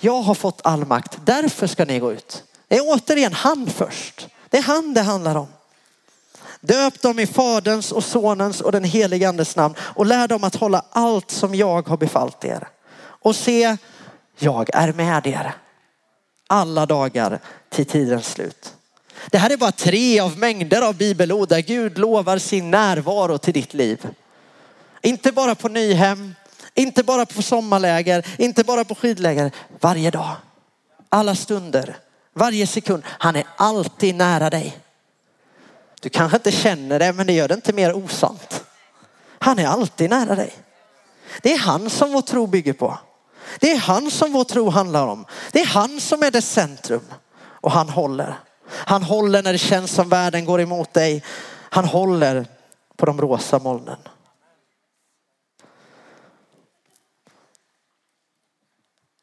Jag 0.00 0.22
har 0.22 0.34
fått 0.34 0.60
all 0.64 0.86
makt, 0.86 1.18
därför 1.24 1.66
ska 1.66 1.84
ni 1.84 1.98
gå 1.98 2.12
ut. 2.12 2.44
Det 2.68 2.76
är 2.76 2.82
återigen 2.84 3.32
han 3.32 3.66
först. 3.66 4.28
Det 4.50 4.58
är 4.58 4.62
han 4.62 4.94
det 4.94 5.02
handlar 5.02 5.36
om. 5.36 5.48
Döp 6.60 7.02
dem 7.02 7.18
i 7.18 7.26
faderns 7.26 7.92
och 7.92 8.04
sonens 8.04 8.60
och 8.60 8.72
den 8.72 8.84
helige 8.84 9.28
andes 9.28 9.56
namn 9.56 9.74
och 9.80 10.06
lär 10.06 10.28
dem 10.28 10.44
att 10.44 10.54
hålla 10.54 10.84
allt 10.90 11.30
som 11.30 11.54
jag 11.54 11.88
har 11.88 11.96
befallt 11.96 12.44
er. 12.44 12.68
Och 13.00 13.36
se, 13.36 13.76
jag 14.38 14.68
är 14.74 14.92
med 14.92 15.26
er 15.26 15.54
alla 16.46 16.86
dagar 16.86 17.40
till 17.68 17.86
tidens 17.86 18.26
slut. 18.26 18.74
Det 19.30 19.38
här 19.38 19.50
är 19.50 19.56
bara 19.56 19.72
tre 19.72 20.20
av 20.20 20.38
mängder 20.38 20.82
av 20.82 20.96
bibelord 20.96 21.48
där 21.48 21.60
Gud 21.60 21.98
lovar 21.98 22.38
sin 22.38 22.70
närvaro 22.70 23.38
till 23.38 23.54
ditt 23.54 23.74
liv. 23.74 24.08
Inte 25.02 25.32
bara 25.32 25.54
på 25.54 25.68
Nyhem, 25.68 26.34
inte 26.74 27.02
bara 27.02 27.26
på 27.26 27.42
sommarläger, 27.42 28.26
inte 28.38 28.64
bara 28.64 28.84
på 28.84 28.94
skidläger. 28.94 29.50
Varje 29.80 30.10
dag, 30.10 30.30
alla 31.08 31.34
stunder, 31.34 31.96
varje 32.38 32.66
sekund. 32.66 33.02
Han 33.06 33.36
är 33.36 33.44
alltid 33.56 34.14
nära 34.14 34.50
dig. 34.50 34.78
Du 36.00 36.08
kanske 36.08 36.36
inte 36.36 36.52
känner 36.52 36.98
det, 36.98 37.12
men 37.12 37.26
det 37.26 37.32
gör 37.32 37.48
det 37.48 37.54
inte 37.54 37.72
mer 37.72 37.96
osant. 37.96 38.64
Han 39.38 39.58
är 39.58 39.66
alltid 39.66 40.10
nära 40.10 40.34
dig. 40.34 40.52
Det 41.42 41.52
är 41.52 41.58
han 41.58 41.90
som 41.90 42.12
vår 42.12 42.22
tro 42.22 42.46
bygger 42.46 42.72
på. 42.72 42.98
Det 43.60 43.72
är 43.72 43.78
han 43.78 44.10
som 44.10 44.32
vår 44.32 44.44
tro 44.44 44.70
handlar 44.70 45.06
om. 45.06 45.24
Det 45.52 45.60
är 45.60 45.66
han 45.66 46.00
som 46.00 46.22
är 46.22 46.30
det 46.30 46.42
centrum 46.42 47.04
och 47.40 47.72
han 47.72 47.88
håller. 47.88 48.38
Han 48.70 49.02
håller 49.02 49.42
när 49.42 49.52
det 49.52 49.58
känns 49.58 49.90
som 49.90 50.08
världen 50.08 50.44
går 50.44 50.60
emot 50.60 50.92
dig. 50.92 51.24
Han 51.70 51.84
håller 51.84 52.46
på 52.96 53.06
de 53.06 53.20
rosa 53.20 53.58
molnen. 53.58 53.98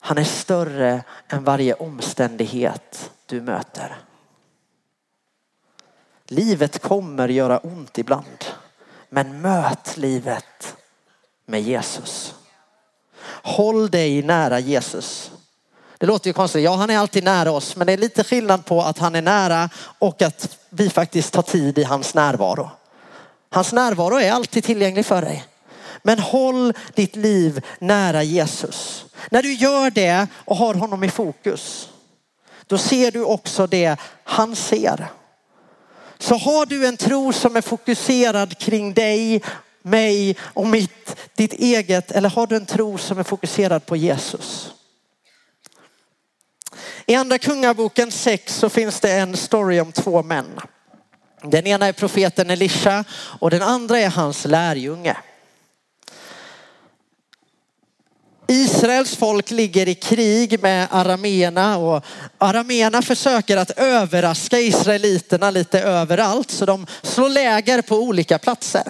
Han 0.06 0.18
är 0.18 0.24
större 0.24 1.04
än 1.28 1.44
varje 1.44 1.74
omständighet 1.74 3.12
du 3.26 3.42
möter. 3.42 3.96
Livet 6.28 6.82
kommer 6.82 7.28
göra 7.28 7.58
ont 7.58 7.98
ibland. 7.98 8.46
Men 9.10 9.42
möt 9.42 9.98
livet 9.98 10.76
med 11.46 11.62
Jesus. 11.62 12.36
Håll 13.28 13.90
dig 13.90 14.24
nära 14.24 14.60
Jesus. 14.60 15.32
Det 15.98 16.06
låter 16.06 16.28
ju 16.28 16.34
konstigt. 16.34 16.64
Ja, 16.64 16.76
han 16.76 16.90
är 16.90 16.98
alltid 16.98 17.24
nära 17.24 17.52
oss, 17.52 17.76
men 17.76 17.88
det 17.88 17.94
är 17.94 17.98
lite 17.98 18.24
skillnad 18.24 18.66
på 18.66 18.82
att 18.82 18.98
han 18.98 19.16
är 19.16 19.22
nära 19.22 19.70
och 20.00 20.22
att 20.22 20.58
vi 20.70 20.90
faktiskt 20.90 21.34
tar 21.34 21.42
tid 21.42 21.78
i 21.78 21.84
hans 21.84 22.14
närvaro. 22.14 22.70
Hans 23.50 23.74
närvaro 23.74 24.20
är 24.20 24.32
alltid 24.32 24.64
tillgänglig 24.64 25.06
för 25.06 25.22
dig. 25.22 25.46
Men 26.08 26.20
håll 26.20 26.74
ditt 26.94 27.16
liv 27.16 27.66
nära 27.80 28.24
Jesus. 28.24 29.06
När 29.32 29.42
du 29.42 29.54
gör 29.54 29.90
det 29.90 30.28
och 30.36 30.56
har 30.56 30.74
honom 30.74 31.04
i 31.04 31.10
fokus, 31.10 31.90
då 32.68 32.78
ser 32.78 33.12
du 33.12 33.24
också 33.24 33.68
det 33.68 33.98
han 34.24 34.56
ser. 34.56 35.08
Så 36.18 36.36
har 36.36 36.66
du 36.66 36.88
en 36.88 36.98
tro 36.98 37.34
som 37.34 37.56
är 37.56 37.62
fokuserad 37.62 38.58
kring 38.58 38.94
dig, 38.94 39.44
mig 39.82 40.38
och 40.42 40.68
mitt, 40.68 41.16
ditt 41.36 41.54
eget, 41.54 42.12
eller 42.12 42.30
har 42.30 42.48
du 42.48 42.56
en 42.56 42.66
tro 42.66 42.98
som 42.98 43.20
är 43.20 43.24
fokuserad 43.24 43.86
på 43.86 43.96
Jesus? 43.96 44.72
I 47.06 47.16
andra 47.16 47.38
kungaboken 47.38 48.12
6 48.12 48.56
så 48.56 48.70
finns 48.70 49.00
det 49.00 49.12
en 49.12 49.38
story 49.38 49.80
om 49.80 49.92
två 49.92 50.24
män. 50.24 50.60
Den 51.42 51.68
ena 51.68 51.88
är 51.88 51.94
profeten 51.94 52.50
Elisha 52.50 53.04
och 53.40 53.50
den 53.50 53.62
andra 53.62 54.00
är 54.00 54.10
hans 54.10 54.46
lärjunge. 54.46 55.18
Israels 58.48 59.16
folk 59.16 59.52
ligger 59.52 59.90
i 59.90 59.96
krig 59.96 60.62
med 60.62 60.88
arameerna 60.92 61.78
och 61.78 62.06
arameerna 62.38 63.02
försöker 63.02 63.58
att 63.58 63.72
överraska 63.72 64.60
israeliterna 64.60 65.52
lite 65.52 65.82
överallt 65.82 66.52
så 66.52 66.66
de 66.66 66.88
slår 67.02 67.30
läger 67.30 67.82
på 67.82 67.96
olika 67.96 68.38
platser. 68.40 68.84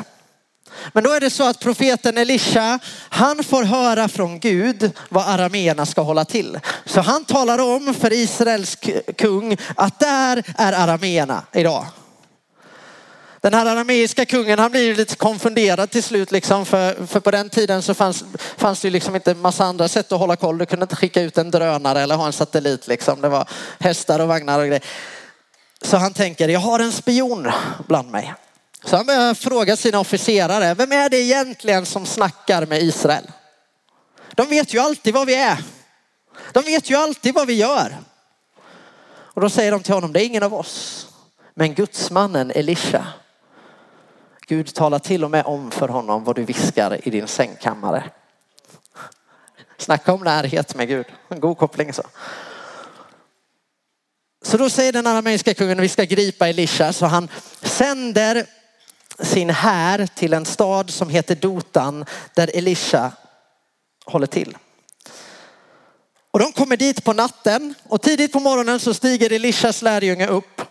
Men 0.94 1.04
då 1.04 1.12
är 1.12 1.20
det 1.20 1.30
så 1.30 1.44
att 1.44 1.60
profeten 1.60 2.18
Elisha, 2.18 2.80
han 3.10 3.44
får 3.44 3.64
höra 3.64 4.08
från 4.08 4.40
Gud 4.40 4.92
vad 5.10 5.28
arameerna 5.28 5.86
ska 5.86 6.02
hålla 6.02 6.26
till. 6.26 6.60
Så 6.86 7.02
han 7.02 7.26
talar 7.26 7.60
om 7.60 7.94
för 7.94 8.14
Israels 8.14 8.78
kung 9.18 9.58
att 9.76 10.00
där 10.00 10.44
är 10.58 10.74
arameerna 10.74 11.44
idag. 11.54 11.86
Den 13.46 13.54
här 13.54 13.66
arameiska 13.66 14.26
kungen 14.26 14.60
han 14.60 14.72
blir 14.72 14.82
ju 14.82 14.96
lite 14.96 15.16
konfunderad 15.16 15.92
till 15.92 16.04
slut 16.04 16.32
liksom 16.32 16.66
för, 16.66 17.08
för 17.08 17.20
på 17.20 17.32
den 17.32 17.50
tiden 17.50 17.82
så 17.82 17.94
fanns, 17.94 18.24
fanns 18.58 18.82
det 18.82 18.88
ju 18.88 18.92
liksom 18.92 19.16
inte 19.16 19.34
massa 19.34 19.66
andra 19.66 19.88
sätt 19.88 20.12
att 20.12 20.20
hålla 20.20 20.36
koll. 20.36 20.58
Du 20.58 20.66
kunde 20.66 20.84
inte 20.84 20.96
skicka 20.96 21.22
ut 21.22 21.38
en 21.38 21.52
drönare 21.52 22.02
eller 22.02 22.16
ha 22.16 22.26
en 22.26 22.34
satellit 22.34 22.88
liksom. 22.88 23.22
Det 23.22 23.30
var 23.30 23.50
hästar 23.80 24.20
och 24.20 24.28
vagnar 24.28 24.60
och 24.60 24.68
grejer. 24.68 24.84
Så 25.82 25.98
han 25.98 26.14
tänker, 26.14 26.50
jag 26.50 26.60
har 26.60 26.80
en 26.80 26.92
spion 26.92 27.52
bland 27.88 28.12
mig. 28.12 28.34
Så 28.86 28.96
han 28.96 29.06
börjar 29.06 29.34
fråga 29.34 29.76
sina 29.76 30.00
officerare, 30.00 30.74
vem 30.74 30.92
är 30.92 31.10
det 31.10 31.18
egentligen 31.18 31.86
som 31.86 32.06
snackar 32.06 32.66
med 32.66 32.82
Israel? 32.82 33.32
De 34.36 34.50
vet 34.50 34.74
ju 34.74 34.80
alltid 34.80 35.14
vad 35.14 35.28
vi 35.28 35.36
är. 35.36 35.64
De 36.52 36.64
vet 36.64 36.90
ju 36.90 36.96
alltid 36.96 37.34
vad 37.34 37.48
vi 37.48 37.54
gör. 37.54 37.98
Och 39.08 39.42
då 39.42 39.50
säger 39.50 39.72
de 39.72 39.84
till 39.84 39.94
honom, 39.94 40.14
det 40.14 40.24
är 40.24 40.26
ingen 40.26 40.44
av 40.44 40.54
oss. 40.54 41.08
Men 41.54 41.74
gudsmannen 41.74 42.52
Elisha, 42.52 43.08
Gud 44.48 44.74
talar 44.74 45.00
till 45.00 45.24
och 45.24 45.32
med 45.32 45.46
om 45.46 45.72
för 45.72 45.88
honom 45.88 46.24
vad 46.24 46.36
du 46.36 46.44
viskar 46.44 47.08
i 47.08 47.10
din 47.10 47.28
sängkammare. 47.28 48.04
Snacka 49.78 50.14
om 50.14 50.24
närhet 50.24 50.76
med 50.76 50.88
Gud. 50.88 51.06
En 51.30 51.40
god 51.40 51.58
koppling 51.58 51.94
så. 51.94 52.04
Så 54.42 54.58
då 54.58 54.70
säger 54.70 54.94
den 54.94 55.08
arameiska 55.08 55.54
kungen, 55.54 55.82
vi 55.82 55.90
ska 55.90 56.04
gripa 56.04 56.48
Elisha. 56.48 56.94
Så 56.94 57.06
han 57.06 57.30
sänder 57.62 58.46
sin 59.20 59.50
här 59.50 60.08
till 60.08 60.34
en 60.34 60.46
stad 60.46 60.90
som 60.90 61.10
heter 61.10 61.36
Dotan 61.36 62.06
där 62.34 62.52
Elisha 62.54 63.12
håller 64.06 64.28
till. 64.28 64.58
Och 66.32 66.40
de 66.40 66.52
kommer 66.52 66.78
dit 66.78 67.04
på 67.04 67.14
natten 67.14 67.74
och 67.84 68.02
tidigt 68.02 68.34
på 68.34 68.40
morgonen 68.40 68.80
så 68.80 68.94
stiger 68.94 69.32
Elishas 69.32 69.82
lärjunge 69.82 70.28
upp 70.28 70.62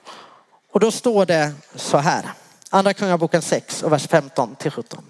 och 0.73 0.81
då 0.81 0.91
står 0.91 1.27
det 1.27 1.53
så 1.75 1.99
här. 1.99 2.25
Andra 2.71 2.95
Kungaboken 2.95 3.43
6 3.43 3.83
och 3.83 3.93
vers 3.93 4.09
15 4.09 4.57
till 4.57 4.71
17. 4.71 5.05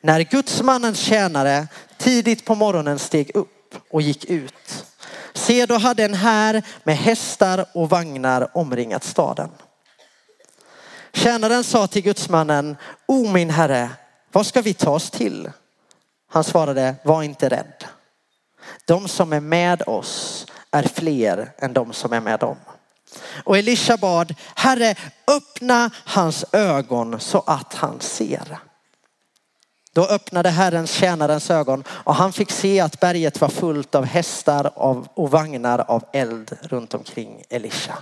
När 0.00 0.20
gudsmannens 0.20 0.98
tjänare 0.98 1.66
tidigt 1.98 2.44
på 2.44 2.54
morgonen 2.54 2.98
steg 2.98 3.30
upp 3.36 3.74
och 3.90 4.02
gick 4.02 4.24
ut. 4.24 4.84
Se 5.32 5.66
då 5.66 5.78
hade 5.78 6.04
en 6.04 6.14
här 6.14 6.62
med 6.84 6.96
hästar 6.96 7.66
och 7.74 7.90
vagnar 7.90 8.56
omringat 8.56 9.04
staden. 9.04 9.50
Tjänaren 11.12 11.64
sa 11.64 11.86
till 11.86 12.02
gudsmannen, 12.02 12.76
O 13.06 13.28
min 13.32 13.50
herre, 13.50 13.90
vad 14.32 14.46
ska 14.46 14.62
vi 14.62 14.74
ta 14.74 14.90
oss 14.90 15.10
till? 15.10 15.50
Han 16.30 16.44
svarade, 16.44 16.94
var 17.04 17.22
inte 17.22 17.48
rädd. 17.48 17.84
De 18.84 19.08
som 19.08 19.32
är 19.32 19.40
med 19.40 19.82
oss 19.86 20.46
är 20.70 20.82
fler 20.82 21.52
än 21.58 21.72
de 21.72 21.92
som 21.92 22.12
är 22.12 22.20
med 22.20 22.40
dem. 22.40 22.56
Och 23.44 23.58
Elisha 23.58 23.96
bad, 23.96 24.34
Herre 24.54 24.94
öppna 25.26 25.90
hans 26.04 26.44
ögon 26.52 27.20
så 27.20 27.44
att 27.46 27.74
han 27.74 28.00
ser. 28.00 28.58
Då 29.92 30.06
öppnade 30.06 30.50
Herrens 30.50 30.92
tjänarens 30.92 31.50
ögon 31.50 31.84
och 31.88 32.14
han 32.14 32.32
fick 32.32 32.50
se 32.50 32.80
att 32.80 33.00
berget 33.00 33.40
var 33.40 33.48
fullt 33.48 33.94
av 33.94 34.04
hästar 34.04 34.72
och 35.14 35.30
vagnar 35.30 35.78
av 35.78 36.04
eld 36.12 36.58
runt 36.62 36.94
omkring 36.94 37.42
Elisha. 37.48 37.98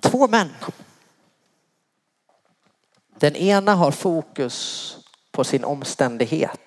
Två 0.00 0.28
män. 0.28 0.50
Den 3.18 3.36
ena 3.36 3.74
har 3.74 3.90
fokus 3.90 4.96
på 5.32 5.44
sin 5.44 5.64
omständighet. 5.64 6.65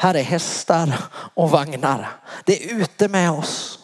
Här 0.00 0.14
är 0.14 0.22
hästar 0.22 1.04
och 1.12 1.50
vagnar. 1.50 2.08
Det 2.44 2.64
är 2.64 2.74
ute 2.74 3.08
med 3.08 3.30
oss. 3.30 3.78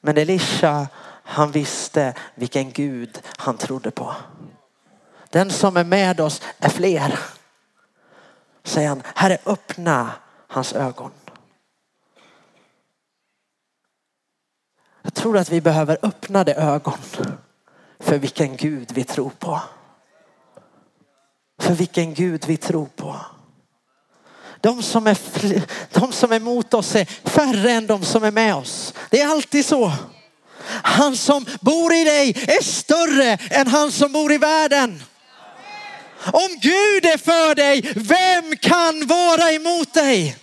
Men 0.00 0.18
Elisha, 0.18 0.86
han 1.22 1.50
visste 1.50 2.14
vilken 2.34 2.72
Gud 2.72 3.22
han 3.36 3.56
trodde 3.56 3.90
på. 3.90 4.14
Den 5.30 5.50
som 5.50 5.76
är 5.76 5.84
med 5.84 6.20
oss 6.20 6.42
är 6.58 6.68
fler. 6.68 7.18
Säger 8.62 8.88
han, 8.88 9.02
Herre 9.14 9.38
öppna 9.46 10.10
hans 10.48 10.72
ögon. 10.72 11.10
Jag 15.02 15.14
tror 15.14 15.38
att 15.38 15.50
vi 15.50 15.60
behöver 15.60 15.98
öppnade 16.02 16.54
ögon 16.54 16.98
för 18.00 18.18
vilken 18.18 18.56
Gud 18.56 18.92
vi 18.92 19.04
tror 19.04 19.30
på. 19.30 19.60
För 21.58 21.74
vilken 21.74 22.14
Gud 22.14 22.44
vi 22.46 22.56
tror 22.56 22.86
på. 22.86 23.16
De 24.62 24.82
som, 24.82 25.06
är, 25.06 25.18
de 25.98 26.12
som 26.12 26.32
är 26.32 26.40
mot 26.40 26.74
oss 26.74 26.94
är 26.94 27.04
färre 27.24 27.72
än 27.72 27.86
de 27.86 28.04
som 28.04 28.24
är 28.24 28.30
med 28.30 28.54
oss. 28.54 28.94
Det 29.10 29.20
är 29.20 29.26
alltid 29.26 29.66
så. 29.66 29.92
Han 30.82 31.16
som 31.16 31.46
bor 31.60 31.94
i 31.94 32.04
dig 32.04 32.28
är 32.48 32.62
större 32.62 33.38
än 33.50 33.66
han 33.66 33.92
som 33.92 34.12
bor 34.12 34.32
i 34.32 34.38
världen. 34.38 35.02
Om 36.32 36.48
Gud 36.60 37.04
är 37.04 37.18
för 37.18 37.54
dig, 37.54 37.92
vem 37.96 38.56
kan 38.56 39.06
vara 39.06 39.52
emot 39.52 39.94
dig? 39.94 40.36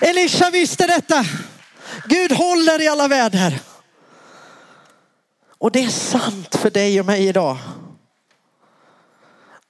Elisha 0.00 0.50
visste 0.50 0.86
detta. 0.86 1.24
Gud 2.04 2.32
håller 2.32 2.82
i 2.82 2.88
alla 2.88 3.08
väder. 3.08 3.58
Och 5.58 5.72
det 5.72 5.84
är 5.84 5.88
sant 5.88 6.56
för 6.56 6.70
dig 6.70 7.00
och 7.00 7.06
mig 7.06 7.26
idag. 7.26 7.56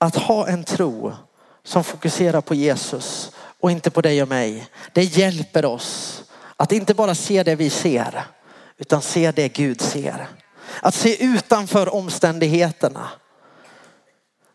Att 0.05 0.17
ha 0.17 0.49
en 0.49 0.65
tro 0.65 1.13
som 1.63 1.85
fokuserar 1.85 2.41
på 2.41 2.55
Jesus 2.55 3.33
och 3.61 3.71
inte 3.71 3.91
på 3.91 4.01
dig 4.01 4.23
och 4.23 4.29
mig. 4.29 4.67
Det 4.93 5.05
hjälper 5.05 5.65
oss 5.65 6.23
att 6.57 6.73
inte 6.73 6.95
bara 6.95 7.15
se 7.15 7.43
det 7.43 7.55
vi 7.55 7.71
ser 7.71 8.25
utan 8.79 9.03
se 9.03 9.33
det 9.33 9.49
Gud 9.49 9.81
ser. 9.81 10.29
Att 10.81 10.95
se 10.95 11.25
utanför 11.25 11.95
omständigheterna. 11.95 13.09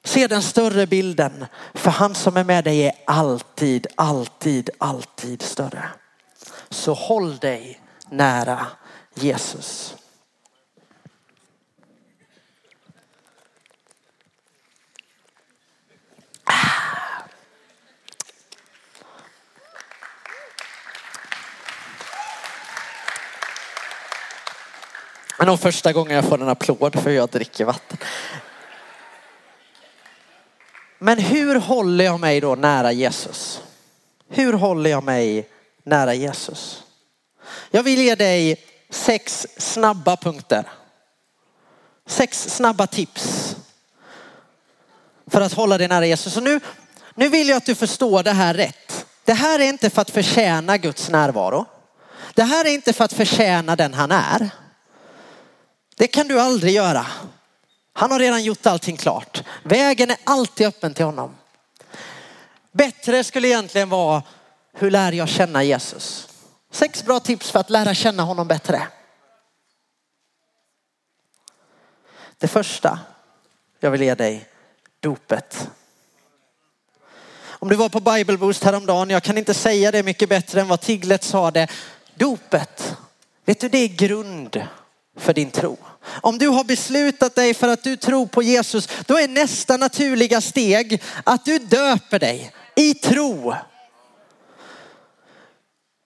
Se 0.03 0.27
den 0.27 0.41
större 0.41 0.87
bilden. 0.87 1.45
För 1.73 1.91
han 1.91 2.15
som 2.15 2.37
är 2.37 2.43
med 2.43 2.63
dig 2.63 2.85
är 2.85 2.93
alltid, 3.05 3.87
alltid, 3.95 4.69
alltid 4.77 5.41
större. 5.41 5.89
Så 6.69 6.93
håll 6.93 7.37
dig 7.37 7.81
nära 8.09 8.67
Jesus. 9.13 9.95
Men 25.39 25.47
nog 25.47 25.59
första 25.59 25.93
gången 25.93 26.15
jag 26.15 26.25
får 26.25 26.41
en 26.41 26.49
applåd 26.49 26.99
för 27.03 27.09
jag 27.09 27.29
dricker 27.29 27.65
vatten. 27.65 27.97
Men 30.97 31.17
hur 31.19 31.55
håller 31.55 32.05
jag 32.05 32.19
mig 32.19 32.41
då 32.41 32.55
nära 32.55 32.91
Jesus? 32.91 33.61
Hur 34.29 34.53
håller 34.53 34.89
jag 34.89 35.03
mig 35.03 35.49
nära 35.83 36.13
Jesus? 36.13 36.83
Jag 37.71 37.83
vill 37.83 37.99
ge 37.99 38.15
dig 38.15 38.65
sex 38.89 39.47
snabba 39.57 40.17
punkter. 40.17 40.63
Sex 42.07 42.55
snabba 42.55 42.87
tips 42.87 43.55
för 45.27 45.41
att 45.41 45.53
hålla 45.53 45.77
dig 45.77 45.87
nära 45.87 46.05
Jesus. 46.05 46.37
Och 46.37 46.43
nu, 46.43 46.59
nu 47.15 47.29
vill 47.29 47.49
jag 47.49 47.57
att 47.57 47.65
du 47.65 47.75
förstår 47.75 48.23
det 48.23 48.31
här 48.31 48.53
rätt. 48.53 49.05
Det 49.25 49.33
här 49.33 49.59
är 49.59 49.63
inte 49.63 49.89
för 49.89 50.01
att 50.01 50.09
förtjäna 50.09 50.77
Guds 50.77 51.09
närvaro. 51.09 51.65
Det 52.33 52.43
här 52.43 52.65
är 52.65 52.69
inte 52.69 52.93
för 52.93 53.05
att 53.05 53.13
förtjäna 53.13 53.75
den 53.75 53.93
han 53.93 54.11
är. 54.11 54.49
Det 55.99 56.07
kan 56.07 56.27
du 56.27 56.41
aldrig 56.41 56.73
göra. 56.73 57.05
Han 57.93 58.11
har 58.11 58.19
redan 58.19 58.43
gjort 58.43 58.65
allting 58.65 58.97
klart. 58.97 59.43
Vägen 59.63 60.11
är 60.11 60.17
alltid 60.23 60.67
öppen 60.67 60.93
till 60.93 61.05
honom. 61.05 61.35
Bättre 62.71 63.23
skulle 63.23 63.47
egentligen 63.47 63.89
vara, 63.89 64.23
hur 64.73 64.91
lär 64.91 65.11
jag 65.11 65.29
känna 65.29 65.63
Jesus? 65.63 66.27
Sex 66.71 67.03
bra 67.03 67.19
tips 67.19 67.51
för 67.51 67.59
att 67.59 67.69
lära 67.69 67.93
känna 67.93 68.23
honom 68.23 68.47
bättre. 68.47 68.87
Det 72.37 72.47
första 72.47 72.99
jag 73.79 73.91
vill 73.91 74.01
ge 74.01 74.15
dig, 74.15 74.45
dopet. 74.99 75.69
Om 77.45 77.69
du 77.69 77.75
var 77.75 77.89
på 77.89 77.99
Bible 77.99 78.37
Boost 78.37 78.63
häromdagen, 78.63 79.09
jag 79.09 79.23
kan 79.23 79.37
inte 79.37 79.53
säga 79.53 79.91
det 79.91 80.03
mycket 80.03 80.29
bättre 80.29 80.61
än 80.61 80.67
vad 80.67 80.81
Tiglet 80.81 81.23
sa 81.23 81.51
det. 81.51 81.67
Dopet, 82.15 82.97
vet 83.45 83.59
du 83.59 83.69
det 83.69 83.77
är 83.77 83.87
grund 83.87 84.67
för 85.15 85.33
din 85.33 85.51
tro. 85.51 85.77
Om 86.05 86.37
du 86.37 86.47
har 86.47 86.63
beslutat 86.63 87.35
dig 87.35 87.53
för 87.53 87.67
att 87.67 87.83
du 87.83 87.95
tror 87.95 88.25
på 88.25 88.43
Jesus, 88.43 88.89
då 89.05 89.17
är 89.17 89.27
nästa 89.27 89.77
naturliga 89.77 90.41
steg 90.41 91.01
att 91.23 91.45
du 91.45 91.59
döper 91.59 92.19
dig 92.19 92.51
i 92.75 92.93
tro. 92.93 93.53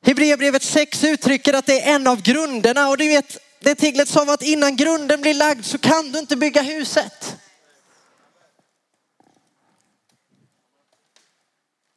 Hebreerbrevet 0.06 0.64
6 0.64 1.04
uttrycker 1.04 1.54
att 1.54 1.66
det 1.66 1.82
är 1.82 1.96
en 1.96 2.08
av 2.08 2.22
grunderna 2.22 2.90
och 2.90 2.98
du 2.98 3.08
vet, 3.08 3.38
det 3.60 3.76
Tiglet 3.76 4.10
sa 4.10 4.26
var 4.26 4.34
att 4.34 4.44
innan 4.44 4.76
grunden 4.76 5.22
blir 5.22 5.34
lagd 5.34 5.66
så 5.66 5.78
kan 5.78 6.12
du 6.12 6.20
inte 6.20 6.36
bygga 6.36 6.62
huset. 6.62 7.38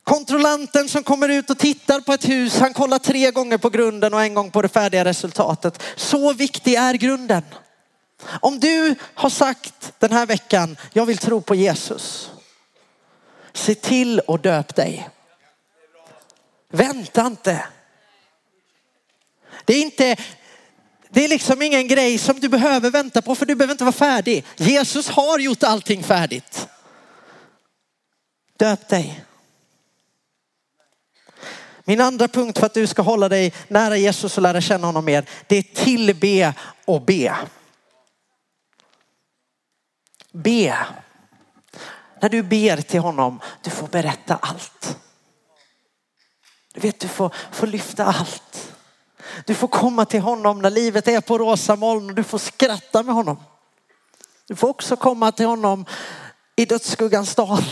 Kontrollanten 0.04 0.88
som 0.88 1.02
kommer 1.02 1.28
ut 1.28 1.50
och 1.50 1.58
tittar 1.58 2.00
på 2.00 2.12
ett 2.12 2.28
hus, 2.28 2.58
han 2.58 2.74
kollar 2.74 2.98
tre 2.98 3.30
gånger 3.30 3.58
på 3.58 3.70
grunden 3.70 4.14
och 4.14 4.22
en 4.22 4.34
gång 4.34 4.50
på 4.50 4.62
det 4.62 4.68
färdiga 4.68 5.04
resultatet. 5.04 5.82
Så 5.96 6.32
viktig 6.32 6.74
är 6.74 6.94
grunden. 6.94 7.42
Om 8.22 8.60
du 8.60 8.94
har 9.14 9.30
sagt 9.30 9.92
den 9.98 10.12
här 10.12 10.26
veckan, 10.26 10.76
jag 10.92 11.06
vill 11.06 11.18
tro 11.18 11.40
på 11.40 11.54
Jesus. 11.54 12.30
Se 13.52 13.74
till 13.74 14.22
att 14.28 14.42
döp 14.42 14.74
dig. 14.74 15.08
Vänta 16.68 17.26
inte. 17.26 17.66
Det 19.64 19.74
är 19.74 19.82
inte, 19.82 20.16
det 21.08 21.24
är 21.24 21.28
liksom 21.28 21.62
ingen 21.62 21.88
grej 21.88 22.18
som 22.18 22.40
du 22.40 22.48
behöver 22.48 22.90
vänta 22.90 23.22
på 23.22 23.34
för 23.34 23.46
du 23.46 23.54
behöver 23.54 23.72
inte 23.74 23.84
vara 23.84 23.92
färdig. 23.92 24.44
Jesus 24.56 25.08
har 25.08 25.38
gjort 25.38 25.62
allting 25.62 26.02
färdigt. 26.02 26.68
Döp 28.56 28.88
dig. 28.88 29.24
Min 31.84 32.00
andra 32.00 32.28
punkt 32.28 32.58
för 32.58 32.66
att 32.66 32.74
du 32.74 32.86
ska 32.86 33.02
hålla 33.02 33.28
dig 33.28 33.52
nära 33.68 33.96
Jesus 33.96 34.36
och 34.36 34.42
lära 34.42 34.60
känna 34.60 34.86
honom 34.86 35.04
mer, 35.04 35.24
det 35.46 35.56
är 35.56 35.62
tillbe 35.62 36.54
och 36.84 37.02
be. 37.02 37.36
Be. 40.36 40.76
När 42.20 42.28
du 42.28 42.42
ber 42.42 42.76
till 42.76 43.00
honom, 43.00 43.40
du 43.62 43.70
får 43.70 43.86
berätta 43.86 44.38
allt. 44.42 44.98
Du 46.74 46.80
vet, 46.80 47.00
du 47.00 47.08
får, 47.08 47.34
får 47.52 47.66
lyfta 47.66 48.04
allt. 48.04 48.72
Du 49.44 49.54
får 49.54 49.68
komma 49.68 50.04
till 50.04 50.20
honom 50.20 50.62
när 50.62 50.70
livet 50.70 51.08
är 51.08 51.20
på 51.20 51.38
rosa 51.38 51.76
moln 51.76 52.10
och 52.10 52.14
du 52.14 52.24
får 52.24 52.38
skratta 52.38 53.02
med 53.02 53.14
honom. 53.14 53.36
Du 54.46 54.56
får 54.56 54.68
också 54.68 54.96
komma 54.96 55.32
till 55.32 55.46
honom 55.46 55.84
i 56.56 56.64
dödsskuggans 56.64 57.34
dal 57.34 57.64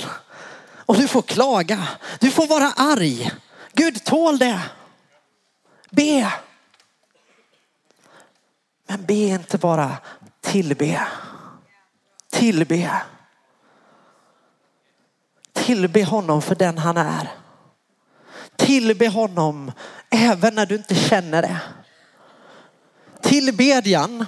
och 0.86 0.96
du 0.96 1.08
får 1.08 1.22
klaga. 1.22 1.88
Du 2.20 2.30
får 2.30 2.46
vara 2.46 2.72
arg. 2.76 3.30
Gud 3.72 4.04
tål 4.04 4.38
det. 4.38 4.60
Be. 5.90 6.32
Men 8.86 9.04
be 9.04 9.14
inte 9.14 9.58
bara, 9.58 9.96
tillbe. 10.40 11.06
Tillbe. 12.34 13.02
Tillbe 15.52 16.04
honom 16.04 16.42
för 16.42 16.54
den 16.54 16.78
han 16.78 16.96
är. 16.96 17.28
Tillbe 18.56 19.08
honom 19.08 19.72
även 20.10 20.54
när 20.54 20.66
du 20.66 20.74
inte 20.74 20.94
känner 20.94 21.42
det. 21.42 21.60
Tillbedjan, 23.22 24.26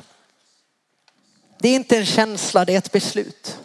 det 1.59 1.69
är 1.69 1.75
inte 1.75 1.97
en 1.99 2.07
känsla, 2.07 2.65
det 2.65 2.75
är 2.75 2.79
ett 2.79 2.93
beslut. 2.93 3.59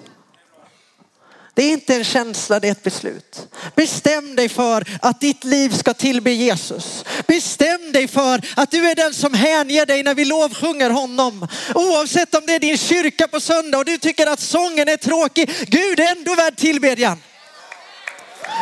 Det 1.53 1.63
är 1.63 1.69
inte 1.71 1.95
en 1.95 2.03
känsla, 2.03 2.59
det 2.59 2.67
är 2.67 2.71
ett 2.71 2.83
beslut. 2.83 3.47
Bestäm 3.75 4.35
dig 4.35 4.49
för 4.49 4.85
att 5.01 5.21
ditt 5.21 5.43
liv 5.43 5.69
ska 5.69 5.93
tillbe 5.93 6.31
Jesus. 6.31 7.05
Bestäm 7.27 7.91
dig 7.91 8.07
för 8.07 8.41
att 8.55 8.71
du 8.71 8.89
är 8.89 8.95
den 8.95 9.13
som 9.13 9.33
hänger 9.33 9.85
dig 9.85 10.03
när 10.03 10.15
vi 10.15 10.25
lovsjunger 10.25 10.89
honom. 10.89 11.47
Oavsett 11.75 12.35
om 12.35 12.45
det 12.45 12.55
är 12.55 12.59
din 12.59 12.77
kyrka 12.77 13.27
på 13.27 13.39
söndag 13.39 13.77
och 13.77 13.85
du 13.85 13.97
tycker 13.97 14.27
att 14.27 14.39
sången 14.39 14.87
är 14.87 14.97
tråkig. 14.97 15.51
Gud 15.67 15.99
är 15.99 16.11
ändå 16.11 16.35
värd 16.35 16.57
tillbedjan. 16.57 17.21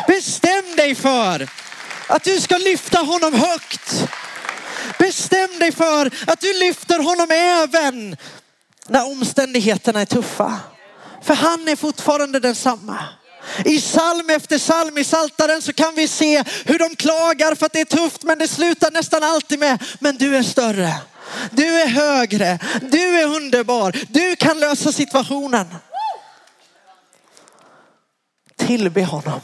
Bestäm 0.06 0.76
dig 0.76 0.94
för 0.94 1.48
att 2.06 2.24
du 2.24 2.40
ska 2.40 2.58
lyfta 2.58 2.98
honom 2.98 3.34
högt. 3.34 4.08
Bestäm 4.98 5.58
dig 5.58 5.72
för 5.72 6.10
att 6.26 6.40
du 6.40 6.60
lyfter 6.60 6.98
honom 6.98 7.30
även 7.30 8.16
när 8.88 9.06
omständigheterna 9.06 10.00
är 10.00 10.04
tuffa. 10.04 10.60
För 11.22 11.34
han 11.34 11.68
är 11.68 11.76
fortfarande 11.76 12.40
densamma. 12.40 12.98
I 13.64 13.80
psalm 13.80 14.30
efter 14.30 14.58
psalm 14.58 14.98
i 14.98 15.04
saltaren 15.04 15.62
så 15.62 15.72
kan 15.72 15.94
vi 15.94 16.08
se 16.08 16.44
hur 16.66 16.78
de 16.78 16.96
klagar 16.96 17.54
för 17.54 17.66
att 17.66 17.72
det 17.72 17.80
är 17.80 17.84
tufft 17.84 18.22
men 18.22 18.38
det 18.38 18.48
slutar 18.48 18.90
nästan 18.90 19.22
alltid 19.22 19.58
med, 19.58 19.82
men 20.00 20.16
du 20.16 20.36
är 20.36 20.42
större. 20.42 20.94
Du 21.50 21.80
är 21.80 21.86
högre, 21.86 22.58
du 22.82 23.20
är 23.20 23.26
underbar, 23.26 23.96
du 24.08 24.36
kan 24.36 24.60
lösa 24.60 24.92
situationen. 24.92 25.66
Tillbe 28.56 29.04
honom. 29.04 29.40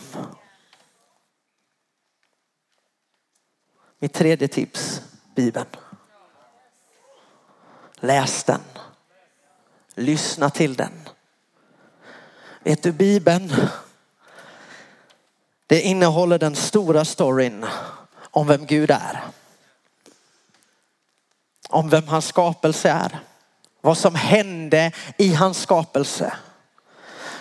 Mitt 3.98 4.12
tredje 4.12 4.48
tips, 4.48 5.00
Bibeln. 5.36 5.66
Läs 8.00 8.44
den. 8.44 8.60
Lyssna 9.94 10.50
till 10.50 10.74
den. 10.74 11.05
Vet 12.66 12.82
du, 12.82 12.92
Bibeln, 12.92 13.52
det 15.66 15.80
innehåller 15.80 16.38
den 16.38 16.56
stora 16.56 17.04
storyn 17.04 17.66
om 18.30 18.46
vem 18.46 18.66
Gud 18.66 18.90
är. 18.90 19.24
Om 21.68 21.88
vem 21.88 22.08
hans 22.08 22.26
skapelse 22.26 22.90
är. 22.90 23.18
Vad 23.80 23.98
som 23.98 24.14
hände 24.14 24.92
i 25.18 25.34
hans 25.34 25.62
skapelse. 25.62 26.36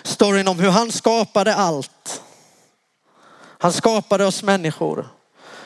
Storyn 0.02 0.48
om 0.48 0.58
hur 0.58 0.70
han 0.70 0.92
skapade 0.92 1.54
allt. 1.54 2.22
Han 3.58 3.72
skapade 3.72 4.24
oss 4.24 4.42
människor. 4.42 5.08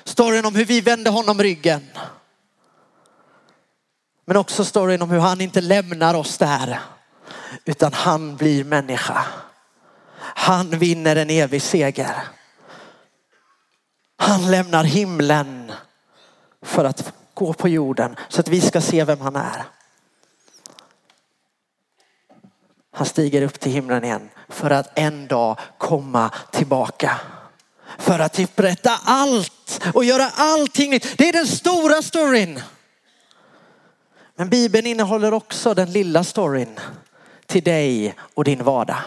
Storyn 0.04 0.44
om 0.44 0.54
hur 0.54 0.64
vi 0.64 0.80
vände 0.80 1.10
honom 1.10 1.42
ryggen. 1.42 1.90
Men 4.24 4.36
också 4.36 4.64
storyn 4.64 5.02
om 5.02 5.10
hur 5.10 5.20
han 5.20 5.40
inte 5.40 5.60
lämnar 5.60 6.14
oss 6.14 6.38
där. 6.38 6.80
Utan 7.64 7.92
han 7.92 8.36
blir 8.36 8.64
människa. 8.64 9.26
Han 10.34 10.70
vinner 10.70 11.16
en 11.16 11.30
evig 11.30 11.62
seger. 11.62 12.28
Han 14.16 14.50
lämnar 14.50 14.84
himlen 14.84 15.72
för 16.62 16.84
att 16.84 17.12
gå 17.34 17.52
på 17.52 17.68
jorden 17.68 18.16
så 18.28 18.40
att 18.40 18.48
vi 18.48 18.60
ska 18.60 18.80
se 18.80 19.04
vem 19.04 19.20
han 19.20 19.36
är. 19.36 19.64
Han 22.92 23.06
stiger 23.06 23.42
upp 23.42 23.60
till 23.60 23.72
himlen 23.72 24.04
igen 24.04 24.28
för 24.48 24.70
att 24.70 24.98
en 24.98 25.26
dag 25.26 25.58
komma 25.78 26.30
tillbaka. 26.50 27.20
För 27.98 28.18
att 28.18 28.38
upprätta 28.38 28.90
allt 29.04 29.80
och 29.94 30.04
göra 30.04 30.30
allting 30.36 30.90
nytt. 30.90 31.18
Det 31.18 31.28
är 31.28 31.32
den 31.32 31.46
stora 31.46 32.02
storyn. 32.02 32.60
Men 34.36 34.48
Bibeln 34.48 34.86
innehåller 34.86 35.34
också 35.34 35.74
den 35.74 35.92
lilla 35.92 36.24
storyn 36.24 36.80
till 37.46 37.62
dig 37.62 38.14
och 38.34 38.44
din 38.44 38.64
vardag. 38.64 38.98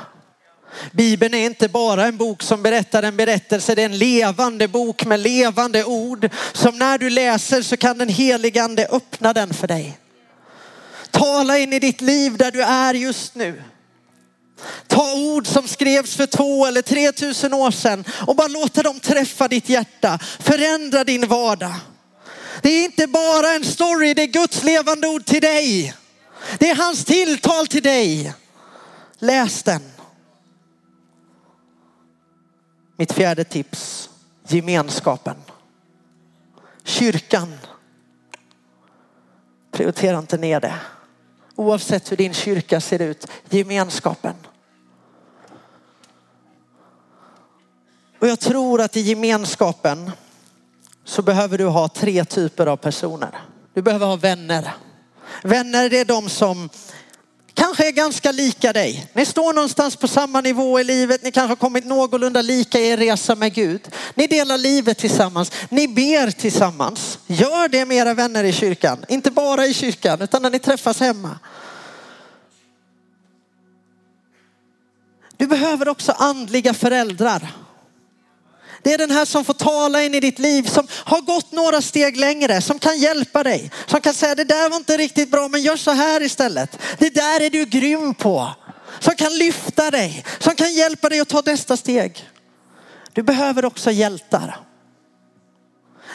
Bibeln 0.91 1.33
är 1.33 1.45
inte 1.45 1.67
bara 1.67 2.05
en 2.05 2.17
bok 2.17 2.43
som 2.43 2.63
berättar 2.63 3.03
en 3.03 3.17
berättelse, 3.17 3.75
det 3.75 3.81
är 3.81 3.85
en 3.85 3.97
levande 3.97 4.67
bok 4.67 5.05
med 5.05 5.19
levande 5.19 5.83
ord. 5.83 6.29
Som 6.53 6.77
när 6.77 6.97
du 6.97 7.09
läser 7.09 7.61
så 7.61 7.77
kan 7.77 7.97
den 7.97 8.09
heligande 8.09 8.87
öppna 8.91 9.33
den 9.33 9.53
för 9.53 9.67
dig. 9.67 9.97
Tala 11.11 11.57
in 11.57 11.73
i 11.73 11.79
ditt 11.79 12.01
liv 12.01 12.37
där 12.37 12.51
du 12.51 12.61
är 12.61 12.93
just 12.93 13.35
nu. 13.35 13.63
Ta 14.87 15.13
ord 15.13 15.47
som 15.47 15.67
skrevs 15.67 16.15
för 16.15 16.25
två 16.25 16.65
eller 16.65 16.81
tre 16.81 17.11
tusen 17.11 17.53
år 17.53 17.71
sedan 17.71 18.05
och 18.27 18.35
bara 18.35 18.47
låta 18.47 18.83
dem 18.83 18.99
träffa 18.99 19.47
ditt 19.47 19.69
hjärta. 19.69 20.19
Förändra 20.39 21.03
din 21.03 21.27
vardag. 21.27 21.75
Det 22.61 22.69
är 22.69 22.83
inte 22.83 23.07
bara 23.07 23.49
en 23.49 23.65
story, 23.65 24.13
det 24.13 24.21
är 24.21 24.27
Guds 24.27 24.63
levande 24.63 25.07
ord 25.07 25.25
till 25.25 25.41
dig. 25.41 25.93
Det 26.57 26.69
är 26.69 26.75
hans 26.75 27.05
tilltal 27.05 27.67
till 27.67 27.83
dig. 27.83 28.33
Läs 29.19 29.63
den. 29.63 29.92
Mitt 32.95 33.11
fjärde 33.11 33.43
tips, 33.43 34.09
gemenskapen. 34.47 35.35
Kyrkan. 36.83 37.53
Prioritera 39.71 40.17
inte 40.17 40.37
ner 40.37 40.59
det. 40.59 40.75
Oavsett 41.55 42.11
hur 42.11 42.17
din 42.17 42.33
kyrka 42.33 42.81
ser 42.81 43.01
ut, 43.01 43.27
gemenskapen. 43.49 44.35
Och 48.19 48.27
jag 48.27 48.39
tror 48.39 48.81
att 48.81 48.97
i 48.97 49.01
gemenskapen 49.01 50.11
så 51.03 51.21
behöver 51.21 51.57
du 51.57 51.65
ha 51.65 51.87
tre 51.87 52.25
typer 52.25 52.67
av 52.67 52.77
personer. 52.77 53.39
Du 53.73 53.81
behöver 53.81 54.05
ha 54.05 54.15
vänner. 54.15 54.73
Vänner 55.43 55.89
det 55.89 55.99
är 55.99 56.05
de 56.05 56.29
som 56.29 56.69
kanske 57.63 57.87
är 57.87 57.91
ganska 57.91 58.31
lika 58.31 58.73
dig. 58.73 59.07
Ni 59.13 59.25
står 59.25 59.53
någonstans 59.53 59.95
på 59.95 60.07
samma 60.07 60.41
nivå 60.41 60.79
i 60.79 60.83
livet. 60.83 61.23
Ni 61.23 61.31
kanske 61.31 61.51
har 61.51 61.55
kommit 61.55 61.85
någorlunda 61.85 62.41
lika 62.41 62.79
i 62.79 62.87
er 62.87 62.97
resa 62.97 63.35
med 63.35 63.53
Gud. 63.53 63.81
Ni 64.15 64.27
delar 64.27 64.57
livet 64.57 64.97
tillsammans. 64.97 65.51
Ni 65.69 65.87
ber 65.87 66.31
tillsammans. 66.31 67.19
Gör 67.27 67.67
det 67.67 67.85
med 67.85 67.97
era 67.97 68.13
vänner 68.13 68.43
i 68.43 68.53
kyrkan. 68.53 69.05
Inte 69.07 69.31
bara 69.31 69.65
i 69.65 69.73
kyrkan 69.73 70.21
utan 70.21 70.41
när 70.41 70.49
ni 70.49 70.59
träffas 70.59 70.99
hemma. 70.99 71.39
Du 75.37 75.47
behöver 75.47 75.89
också 75.89 76.11
andliga 76.11 76.73
föräldrar. 76.73 77.62
Det 78.83 78.93
är 78.93 78.97
den 78.97 79.11
här 79.11 79.25
som 79.25 79.45
får 79.45 79.53
tala 79.53 80.03
in 80.03 80.15
i 80.15 80.19
ditt 80.19 80.39
liv, 80.39 80.63
som 80.63 80.87
har 80.91 81.21
gått 81.21 81.51
några 81.51 81.81
steg 81.81 82.17
längre, 82.17 82.61
som 82.61 82.79
kan 82.79 82.97
hjälpa 82.99 83.43
dig. 83.43 83.71
Som 83.85 84.01
kan 84.01 84.13
säga 84.13 84.35
det 84.35 84.43
där 84.43 84.69
var 84.69 84.77
inte 84.77 84.97
riktigt 84.97 85.31
bra 85.31 85.47
men 85.47 85.61
gör 85.61 85.75
så 85.75 85.91
här 85.91 86.21
istället. 86.21 86.77
Det 86.97 87.09
där 87.09 87.41
är 87.41 87.49
du 87.49 87.65
grym 87.65 88.13
på. 88.13 88.49
Som 88.99 89.15
kan 89.15 89.37
lyfta 89.37 89.91
dig, 89.91 90.25
som 90.39 90.55
kan 90.55 90.73
hjälpa 90.73 91.09
dig 91.09 91.19
att 91.19 91.29
ta 91.29 91.41
nästa 91.45 91.77
steg. 91.77 92.29
Du 93.13 93.23
behöver 93.23 93.65
också 93.65 93.91
hjältar. 93.91 94.57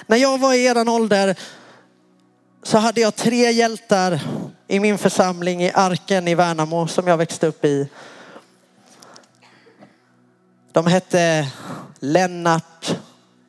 När 0.06 0.16
jag 0.16 0.38
var 0.38 0.54
i 0.54 0.64
eran 0.64 0.88
ålder 0.88 1.36
så 2.62 2.78
hade 2.78 3.00
jag 3.00 3.16
tre 3.16 3.50
hjältar 3.50 4.20
i 4.68 4.80
min 4.80 4.98
församling 4.98 5.62
i 5.62 5.72
Arken 5.74 6.28
i 6.28 6.34
Värnamo 6.34 6.86
som 6.88 7.06
jag 7.06 7.16
växte 7.16 7.46
upp 7.46 7.64
i. 7.64 7.88
De 10.72 10.86
hette 10.86 11.46
Lennart, 12.00 12.96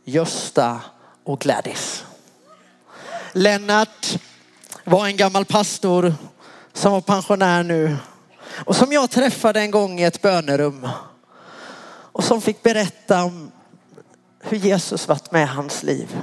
Gösta 0.04 0.82
och 1.24 1.40
Gladys. 1.40 2.04
Lennart 3.34 4.20
var 4.84 5.06
en 5.06 5.18
gammal 5.18 5.46
pastor 5.46 6.14
som 6.74 6.92
var 6.92 7.02
pensionär 7.02 7.64
nu 7.64 7.98
och 8.66 8.76
som 8.76 8.92
jag 8.92 9.10
träffade 9.10 9.60
en 9.60 9.72
gång 9.72 10.00
i 10.00 10.04
ett 10.04 10.22
bönerum 10.22 10.88
och 12.12 12.24
som 12.24 12.42
fick 12.42 12.64
berätta 12.64 13.24
om 13.24 13.52
hur 14.40 14.58
Jesus 14.58 15.08
varit 15.08 15.32
med 15.32 15.44
i 15.44 15.46
hans 15.46 15.84
liv. 15.84 16.22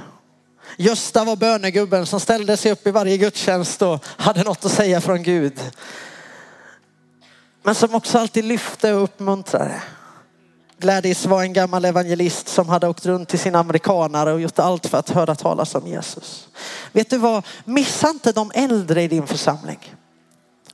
Gösta 0.77 1.23
var 1.23 1.35
bönegubben 1.35 2.05
som 2.05 2.19
ställde 2.19 2.57
sig 2.57 2.71
upp 2.71 2.87
i 2.87 2.91
varje 2.91 3.17
gudstjänst 3.17 3.81
och 3.81 4.05
hade 4.05 4.43
något 4.43 4.65
att 4.65 4.71
säga 4.71 5.01
från 5.01 5.23
Gud. 5.23 5.59
Men 7.63 7.75
som 7.75 7.95
också 7.95 8.19
alltid 8.19 8.45
lyfte 8.45 8.93
och 8.93 9.03
uppmuntrade. 9.03 9.81
Gladys 10.79 11.25
var 11.25 11.41
en 11.41 11.53
gammal 11.53 11.85
evangelist 11.85 12.47
som 12.47 12.69
hade 12.69 12.87
åkt 12.87 13.05
runt 13.05 13.29
till 13.29 13.39
sina 13.39 13.59
amerikanare 13.59 14.33
och 14.33 14.41
gjort 14.41 14.59
allt 14.59 14.87
för 14.87 14.97
att 14.97 15.09
höra 15.09 15.35
talas 15.35 15.75
om 15.75 15.87
Jesus. 15.87 16.47
Vet 16.91 17.09
du 17.09 17.17
vad? 17.17 17.45
Missa 17.65 18.09
inte 18.09 18.31
de 18.31 18.51
äldre 18.55 19.01
i 19.01 19.07
din 19.07 19.27
församling. 19.27 19.95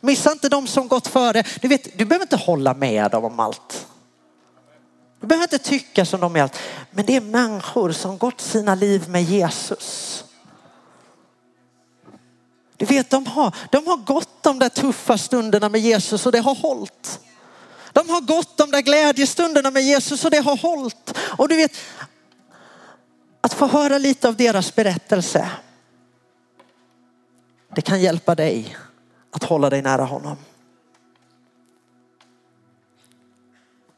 Missa 0.01 0.31
inte 0.31 0.49
de 0.49 0.67
som 0.67 0.87
gått 0.87 1.07
före. 1.07 1.43
Du 1.61 1.67
vet, 1.67 1.97
du 1.97 2.05
behöver 2.05 2.25
inte 2.25 2.35
hålla 2.35 2.73
med 2.73 3.11
dem 3.11 3.25
om 3.25 3.39
allt. 3.39 3.87
Du 5.21 5.27
behöver 5.27 5.43
inte 5.43 5.57
tycka 5.57 6.05
som 6.05 6.19
de 6.19 6.35
är 6.35 6.41
allt. 6.41 6.59
Men 6.91 7.05
det 7.05 7.15
är 7.15 7.21
människor 7.21 7.91
som 7.91 8.17
gått 8.17 8.41
sina 8.41 8.75
liv 8.75 9.09
med 9.09 9.23
Jesus. 9.23 10.23
Du 12.77 12.85
vet, 12.85 13.09
de 13.09 13.25
har, 13.25 13.55
de 13.71 13.87
har 13.87 13.97
gått 13.97 14.43
de 14.43 14.59
där 14.59 14.69
tuffa 14.69 15.17
stunderna 15.17 15.69
med 15.69 15.81
Jesus 15.81 16.25
och 16.25 16.31
det 16.31 16.39
har 16.39 16.55
hållit. 16.55 17.19
De 17.93 18.09
har 18.09 18.21
gått 18.21 18.57
de 18.57 18.71
där 18.71 18.81
glädjestunderna 18.81 19.71
med 19.71 19.83
Jesus 19.83 20.25
och 20.25 20.31
det 20.31 20.39
har 20.39 20.57
hållit. 20.57 21.17
Och 21.37 21.49
du 21.49 21.55
vet, 21.55 21.77
att 23.41 23.53
få 23.53 23.67
höra 23.67 23.97
lite 23.97 24.27
av 24.27 24.35
deras 24.35 24.75
berättelse. 24.75 25.49
Det 27.75 27.81
kan 27.81 28.01
hjälpa 28.01 28.35
dig 28.35 28.77
att 29.31 29.43
hålla 29.43 29.69
dig 29.69 29.81
nära 29.81 30.03
honom. 30.03 30.37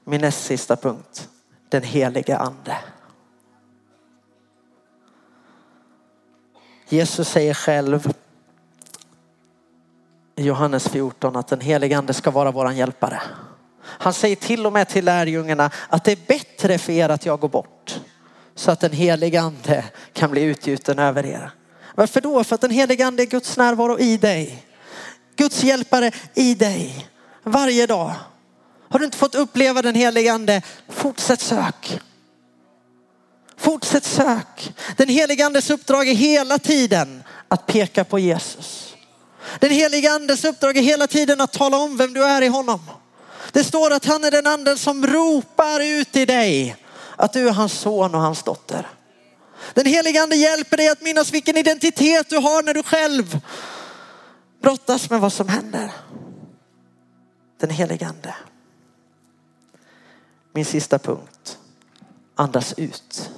Min 0.03 0.21
näst 0.21 0.45
sista 0.45 0.75
punkt. 0.75 1.29
Den 1.69 1.83
helige 1.83 2.37
ande. 2.37 2.77
Jesus 6.89 7.29
säger 7.29 7.53
själv 7.53 8.13
i 10.35 10.43
Johannes 10.43 10.87
14 10.87 11.35
att 11.35 11.47
den 11.47 11.61
helige 11.61 11.97
ande 11.97 12.13
ska 12.13 12.31
vara 12.31 12.51
våran 12.51 12.77
hjälpare. 12.77 13.21
Han 13.88 14.13
säger 14.13 14.36
till 14.36 14.65
och 14.65 14.73
med 14.73 14.88
till 14.88 15.05
lärjungarna 15.05 15.71
att 15.89 16.03
det 16.03 16.11
är 16.11 16.27
bättre 16.27 16.77
för 16.77 16.91
er 16.93 17.09
att 17.09 17.25
jag 17.25 17.39
går 17.39 17.49
bort. 17.49 17.99
Så 18.55 18.71
att 18.71 18.79
den 18.79 18.91
helige 18.91 19.41
ande 19.41 19.83
kan 20.13 20.31
bli 20.31 20.41
utgjuten 20.41 20.99
över 20.99 21.25
er. 21.25 21.51
Varför 21.95 22.21
då? 22.21 22.43
För 22.43 22.55
att 22.55 22.61
den 22.61 22.71
helige 22.71 23.05
ande 23.05 23.23
är 23.23 23.27
Guds 23.27 23.57
närvaro 23.57 23.99
i 23.99 24.17
dig. 24.17 24.65
Guds 25.36 25.63
hjälpare 25.63 26.11
i 26.33 26.55
dig. 26.55 27.07
Varje 27.43 27.88
dag. 27.88 28.13
Har 28.89 28.99
du 28.99 29.05
inte 29.05 29.17
fått 29.17 29.36
uppleva 29.36 29.81
den 29.81 29.95
helige 29.95 30.33
ande, 30.33 30.61
fortsätt 30.89 31.41
sök. 31.41 31.99
Fortsätt 33.57 34.05
sök. 34.05 34.73
Den 34.97 35.09
helige 35.09 35.45
andes 35.45 35.69
uppdrag 35.69 36.07
är 36.07 36.15
hela 36.15 36.59
tiden 36.59 37.23
att 37.47 37.65
peka 37.65 38.03
på 38.03 38.19
Jesus. 38.19 38.95
Den 39.59 39.71
helige 39.71 40.11
andes 40.11 40.45
uppdrag 40.45 40.77
är 40.77 40.81
hela 40.81 41.07
tiden 41.07 41.41
att 41.41 41.53
tala 41.53 41.77
om 41.77 41.97
vem 41.97 42.13
du 42.13 42.23
är 42.23 42.41
i 42.41 42.47
honom. 42.47 42.79
Det 43.55 43.63
står 43.63 43.93
att 43.93 44.05
han 44.05 44.23
är 44.23 44.31
den 44.31 44.47
anden 44.47 44.77
som 44.77 45.07
ropar 45.07 45.79
ut 45.79 46.15
i 46.15 46.25
dig 46.25 46.75
att 47.15 47.33
du 47.33 47.47
är 47.47 47.51
hans 47.51 47.73
son 47.73 48.15
och 48.15 48.21
hans 48.21 48.43
dotter. 48.43 48.87
Den 49.73 49.85
helige 49.85 50.23
ande 50.23 50.35
hjälper 50.35 50.77
dig 50.77 50.89
att 50.89 51.01
minnas 51.01 51.33
vilken 51.33 51.57
identitet 51.57 52.29
du 52.29 52.37
har 52.37 52.63
när 52.63 52.73
du 52.73 52.83
själv 52.83 53.39
brottas 54.61 55.09
med 55.09 55.21
vad 55.21 55.33
som 55.33 55.47
händer. 55.47 55.91
Den 57.59 57.69
helige 57.69 58.07
ande. 58.07 58.35
Min 60.53 60.65
sista 60.65 60.99
punkt. 60.99 61.57
Andas 62.35 62.73
ut. 62.77 63.31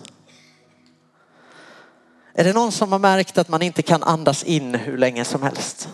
Är 2.34 2.44
det 2.44 2.54
någon 2.54 2.72
som 2.72 2.92
har 2.92 3.00
märkt 3.00 3.38
att 3.38 3.50
man 3.50 3.62
inte 3.62 3.82
kan 3.82 4.04
andas 4.04 4.44
in 4.44 4.76
hur 4.76 4.98
länge 4.98 5.26
som 5.26 5.44
helst? 5.44 5.90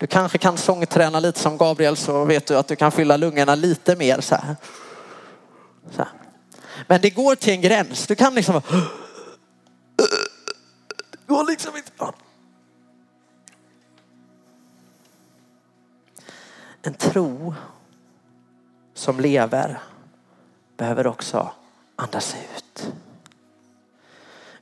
Du 0.00 0.06
kanske 0.06 0.38
kan 0.38 0.58
sångträna 0.58 1.20
lite 1.20 1.38
som 1.38 1.58
Gabriel 1.58 1.96
så 1.96 2.24
vet 2.24 2.46
du 2.46 2.56
att 2.56 2.68
du 2.68 2.76
kan 2.76 2.92
fylla 2.92 3.16
lungorna 3.16 3.54
lite 3.54 3.96
mer 3.96 4.20
så 4.20 4.34
här. 4.34 4.56
Så 5.90 5.98
här. 5.98 6.08
Men 6.86 7.00
det 7.00 7.10
går 7.10 7.34
till 7.34 7.52
en 7.52 7.60
gräns. 7.60 8.06
Du 8.06 8.14
kan 8.14 8.34
liksom 8.34 8.62
Det 11.10 11.26
går 11.26 11.50
liksom 11.50 11.76
inte. 11.76 12.12
En 16.82 16.94
tro 16.94 17.54
som 18.94 19.20
lever 19.20 19.78
behöver 20.76 21.06
också 21.06 21.52
andas 21.96 22.36
ut. 22.56 22.92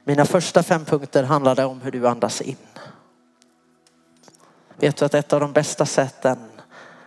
Mina 0.04 0.24
första 0.24 0.62
fem 0.62 0.84
punkter 0.84 1.24
handlade 1.24 1.64
om 1.64 1.80
hur 1.80 1.90
du 1.90 2.08
andas 2.08 2.40
in. 2.40 2.56
Vet 4.80 4.96
du 4.96 5.04
att 5.04 5.14
ett 5.14 5.32
av 5.32 5.40
de 5.40 5.52
bästa 5.52 5.86
sätten 5.86 6.38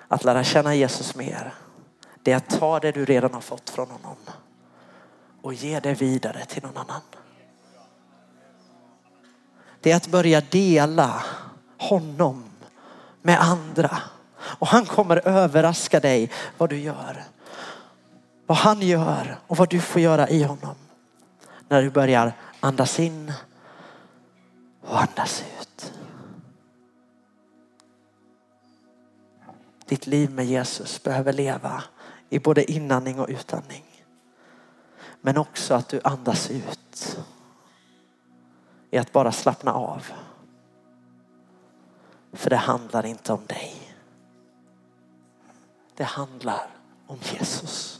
att 0.08 0.24
lära 0.24 0.44
känna 0.44 0.76
Jesus 0.76 1.16
mer, 1.16 1.54
det 2.24 2.32
är 2.32 2.36
att 2.36 2.50
ta 2.60 2.80
det 2.80 2.92
du 2.92 3.06
redan 3.06 3.34
har 3.34 3.42
fått 3.42 3.70
från 3.70 3.90
honom 3.92 4.16
och 5.42 5.54
ge 5.54 5.80
det 5.80 5.94
vidare 5.94 6.46
till 6.46 6.64
någon 6.64 6.78
annan. 6.78 7.02
Det 9.82 9.92
är 9.92 9.96
att 9.96 10.08
börja 10.08 10.42
dela 10.42 11.24
honom 11.78 12.44
med 13.22 13.42
andra. 13.42 13.98
Och 14.42 14.68
han 14.68 14.86
kommer 14.86 15.28
överraska 15.28 16.00
dig 16.00 16.32
vad 16.58 16.70
du 16.70 16.80
gör. 16.80 17.24
Vad 18.46 18.58
han 18.58 18.82
gör 18.82 19.40
och 19.48 19.58
vad 19.58 19.70
du 19.70 19.80
får 19.82 20.02
göra 20.02 20.30
i 20.30 20.44
honom. 20.44 20.76
När 21.68 21.82
du 21.82 21.90
börjar 21.90 22.34
andas 22.60 23.00
in 23.00 23.34
och 24.82 25.02
andas 25.02 25.44
ut. 25.60 25.71
Ditt 29.92 30.08
liv 30.08 30.32
med 30.32 30.46
Jesus 30.46 31.04
behöver 31.04 31.34
leva 31.34 31.84
i 32.30 32.40
både 32.40 32.72
inandning 32.72 33.20
och 33.20 33.30
utandning. 33.30 33.84
Men 35.22 35.38
också 35.38 35.74
att 35.74 35.90
du 35.90 36.02
andas 36.04 36.52
ut. 36.52 37.18
I 38.92 38.98
att 38.98 39.12
bara 39.12 39.32
slappna 39.32 39.74
av. 39.74 40.06
För 42.34 42.50
det 42.50 42.56
handlar 42.56 43.06
inte 43.06 43.34
om 43.34 43.46
dig. 43.46 43.96
Det 45.96 46.04
handlar 46.04 46.68
om 47.08 47.18
Jesus. 47.22 48.00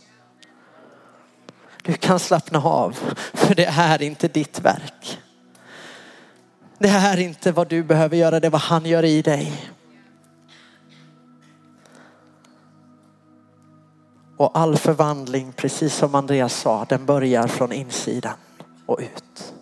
Du 1.84 1.94
kan 1.94 2.20
slappna 2.20 2.64
av 2.64 2.92
för 3.34 3.56
det 3.56 3.66
är 3.66 4.02
inte 4.02 4.28
ditt 4.28 4.60
verk. 4.60 5.20
Det 6.78 6.90
är 6.90 7.18
inte 7.18 7.52
vad 7.52 7.68
du 7.68 7.84
behöver 7.84 8.18
göra, 8.18 8.40
det 8.40 8.48
är 8.48 8.52
vad 8.52 8.62
han 8.62 8.86
gör 8.86 9.06
i 9.06 9.22
dig. 9.22 9.72
Och 14.42 14.52
all 14.54 14.78
förvandling, 14.78 15.54
precis 15.56 15.96
som 15.96 16.16
Andreas 16.16 16.62
sa, 16.62 16.86
den 16.90 17.06
börjar 17.06 17.48
från 17.48 17.72
insidan 17.72 18.34
och 18.86 19.00
ut. 19.00 19.54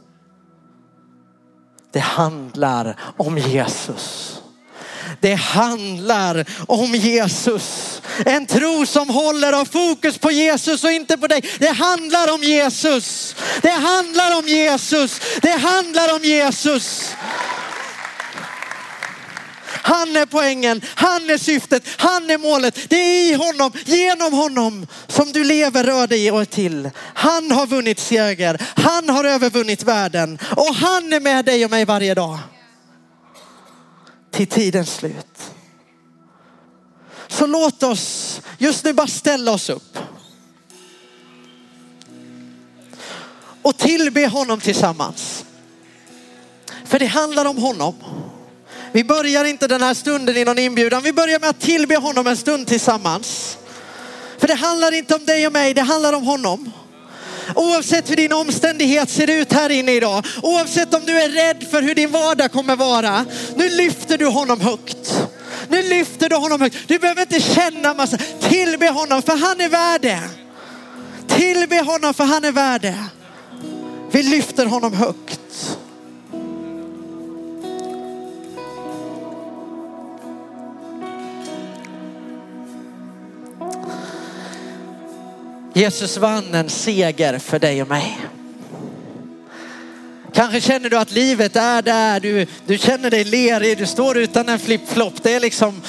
Det 1.91 1.99
handlar 1.99 2.95
om 3.17 3.37
Jesus. 3.37 4.35
Det 5.19 5.33
handlar 5.33 6.45
om 6.67 6.95
Jesus. 6.95 8.01
En 8.25 8.45
tro 8.45 8.85
som 8.85 9.09
håller 9.09 9.53
av 9.53 9.65
fokus 9.65 10.17
på 10.17 10.31
Jesus 10.31 10.83
och 10.83 10.91
inte 10.91 11.17
på 11.17 11.27
dig. 11.27 11.41
Det 11.59 11.71
handlar 11.71 12.33
om 12.33 12.43
Jesus. 12.43 13.35
Det 13.61 13.71
handlar 13.71 14.39
om 14.39 14.47
Jesus. 14.47 15.21
Det 15.41 15.51
handlar 15.51 16.15
om 16.15 16.23
Jesus. 16.23 17.15
Han 19.83 20.15
är 20.15 20.25
poängen, 20.25 20.81
han 20.95 21.29
är 21.29 21.37
syftet, 21.37 21.83
han 21.97 22.29
är 22.29 22.37
målet. 22.37 22.89
Det 22.89 22.95
är 22.95 23.31
i 23.31 23.33
honom, 23.33 23.71
genom 23.85 24.33
honom 24.33 24.87
som 25.07 25.31
du 25.31 25.43
lever, 25.43 25.83
rör 25.83 26.07
dig 26.07 26.31
och 26.31 26.41
är 26.41 26.45
till. 26.45 26.89
Han 27.13 27.51
har 27.51 27.67
vunnit 27.67 27.99
seger, 27.99 28.61
han 28.75 29.09
har 29.09 29.23
övervunnit 29.23 29.83
världen 29.83 30.39
och 30.57 30.75
han 30.75 31.13
är 31.13 31.19
med 31.19 31.45
dig 31.45 31.65
och 31.65 31.71
mig 31.71 31.85
varje 31.85 32.13
dag. 32.13 32.39
Till 34.31 34.47
tidens 34.47 34.95
slut. 34.95 35.41
Så 37.27 37.47
låt 37.47 37.83
oss 37.83 38.41
just 38.57 38.85
nu 38.85 38.93
bara 38.93 39.07
ställa 39.07 39.51
oss 39.51 39.69
upp. 39.69 39.97
och 43.61 43.77
tillbe 43.77 44.27
honom 44.27 44.59
tillsammans. 44.59 45.45
För 46.85 46.99
det 46.99 47.05
handlar 47.05 47.45
om 47.45 47.57
honom. 47.57 47.95
Vi 48.91 49.03
börjar 49.03 49.45
inte 49.45 49.67
den 49.67 49.81
här 49.81 49.93
stunden 49.93 50.37
i 50.37 50.45
någon 50.45 50.59
inbjudan. 50.59 51.03
Vi 51.03 51.13
börjar 51.13 51.39
med 51.39 51.49
att 51.49 51.59
tillbe 51.59 51.95
honom 51.95 52.27
en 52.27 52.37
stund 52.37 52.67
tillsammans. 52.67 53.57
För 54.39 54.47
det 54.47 54.53
handlar 54.53 54.93
inte 54.93 55.15
om 55.15 55.25
dig 55.25 55.47
och 55.47 55.53
mig, 55.53 55.73
det 55.73 55.81
handlar 55.81 56.13
om 56.13 56.23
honom. 56.23 56.71
Oavsett 57.55 58.11
hur 58.11 58.15
din 58.15 58.33
omständighet 58.33 59.09
ser 59.09 59.29
ut 59.29 59.53
här 59.53 59.69
inne 59.69 59.91
idag, 59.91 60.25
oavsett 60.43 60.93
om 60.93 61.01
du 61.05 61.21
är 61.21 61.29
rädd 61.29 61.67
för 61.71 61.81
hur 61.81 61.95
din 61.95 62.11
vardag 62.11 62.51
kommer 62.51 62.75
vara, 62.75 63.25
nu 63.55 63.69
lyfter 63.69 64.17
du 64.17 64.25
honom 64.25 64.61
högt. 64.61 65.27
Nu 65.69 65.81
lyfter 65.81 66.29
du 66.29 66.35
honom 66.35 66.61
högt. 66.61 66.77
Du 66.87 66.99
behöver 66.99 67.21
inte 67.21 67.39
känna 67.39 67.93
massa, 67.93 68.17
tillbe 68.39 68.89
honom 68.89 69.21
för 69.21 69.37
han 69.37 69.61
är 69.61 69.69
värd 69.69 70.01
det. 70.01 70.29
Tillbe 71.27 71.81
honom 71.81 72.13
för 72.13 72.23
han 72.23 72.45
är 72.45 72.51
värd 72.51 72.81
det. 72.81 73.05
Vi 74.11 74.23
lyfter 74.23 74.65
honom 74.65 74.93
högt. 74.93 75.39
Jesus 85.79 86.17
vann 86.17 86.53
en 86.53 86.69
seger 86.69 87.39
för 87.39 87.59
dig 87.59 87.81
och 87.81 87.87
mig. 87.87 88.19
Kanske 90.33 90.61
känner 90.61 90.89
du 90.89 90.97
att 90.97 91.11
livet 91.11 91.55
är 91.55 91.81
där, 91.81 92.19
du, 92.19 92.47
du 92.65 92.77
känner 92.77 93.11
dig 93.11 93.23
lerig, 93.23 93.77
du 93.77 93.85
står 93.85 94.17
utan 94.17 94.49
en 94.49 94.59
flip-flop. 94.59 95.23
Det 95.23 95.33
är 95.33 95.39
liksom 95.39 95.81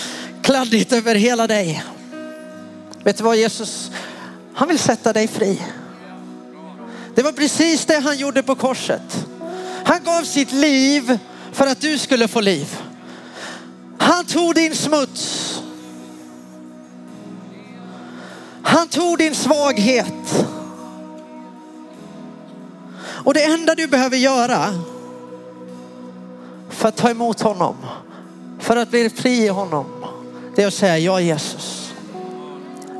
kladdigt 0.42 0.92
över 0.92 1.14
hela 1.14 1.46
dig. 1.46 1.84
Vet 3.04 3.16
du 3.16 3.24
vad 3.24 3.36
Jesus, 3.36 3.90
han 4.54 4.68
vill 4.68 4.78
sätta 4.78 5.12
dig 5.12 5.28
fri. 5.28 5.62
Det 7.14 7.22
var 7.22 7.32
precis 7.32 7.86
det 7.86 7.98
han 7.98 8.18
gjorde 8.18 8.42
på 8.42 8.54
korset. 8.54 9.26
Han 9.84 10.04
gav 10.04 10.22
sitt 10.22 10.52
liv 10.52 11.18
för 11.52 11.66
att 11.66 11.80
du 11.80 11.98
skulle 11.98 12.28
få 12.28 12.40
liv. 12.40 12.76
Han 13.98 14.24
tog 14.24 14.54
din 14.54 14.74
smuts. 14.74 15.49
Han 18.70 18.88
tog 18.88 19.18
din 19.18 19.34
svaghet. 19.34 20.46
Och 23.02 23.34
det 23.34 23.44
enda 23.44 23.74
du 23.74 23.86
behöver 23.86 24.16
göra 24.16 24.74
för 26.68 26.88
att 26.88 26.96
ta 26.96 27.10
emot 27.10 27.40
honom, 27.40 27.76
för 28.58 28.76
att 28.76 28.90
bli 28.90 29.10
fri 29.10 29.44
i 29.44 29.48
honom, 29.48 29.86
det 30.56 30.62
är 30.62 30.66
att 30.66 30.74
säga 30.74 30.98
ja 30.98 31.20
Jesus. 31.20 31.92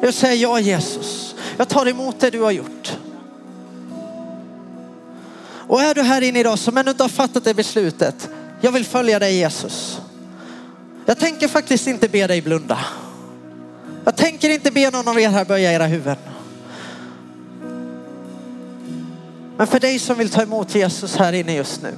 Det 0.00 0.06
är 0.06 0.08
att 0.08 0.14
säga 0.14 0.34
ja 0.34 0.60
Jesus. 0.60 1.34
Jag 1.56 1.68
tar 1.68 1.86
emot 1.86 2.20
det 2.20 2.30
du 2.30 2.40
har 2.40 2.50
gjort. 2.50 2.98
Och 5.68 5.82
är 5.82 5.94
du 5.94 6.02
här 6.02 6.22
inne 6.22 6.40
idag 6.40 6.58
som 6.58 6.76
ännu 6.76 6.90
inte 6.90 7.04
har 7.04 7.08
fattat 7.08 7.44
det 7.44 7.54
beslutet, 7.54 8.28
jag 8.60 8.72
vill 8.72 8.84
följa 8.84 9.18
dig 9.18 9.34
Jesus. 9.34 10.00
Jag 11.06 11.18
tänker 11.18 11.48
faktiskt 11.48 11.86
inte 11.86 12.08
be 12.08 12.26
dig 12.26 12.42
blunda. 12.42 12.78
Jag 14.04 14.16
tänker 14.16 14.50
inte 14.50 14.70
be 14.70 14.90
någon 14.90 15.08
av 15.08 15.20
er 15.20 15.28
här 15.28 15.44
böja 15.44 15.72
era 15.72 15.86
huvuden. 15.86 16.16
Men 19.56 19.66
för 19.66 19.80
dig 19.80 19.98
som 19.98 20.18
vill 20.18 20.30
ta 20.30 20.42
emot 20.42 20.74
Jesus 20.74 21.16
här 21.16 21.32
inne 21.32 21.54
just 21.54 21.82
nu 21.82 21.96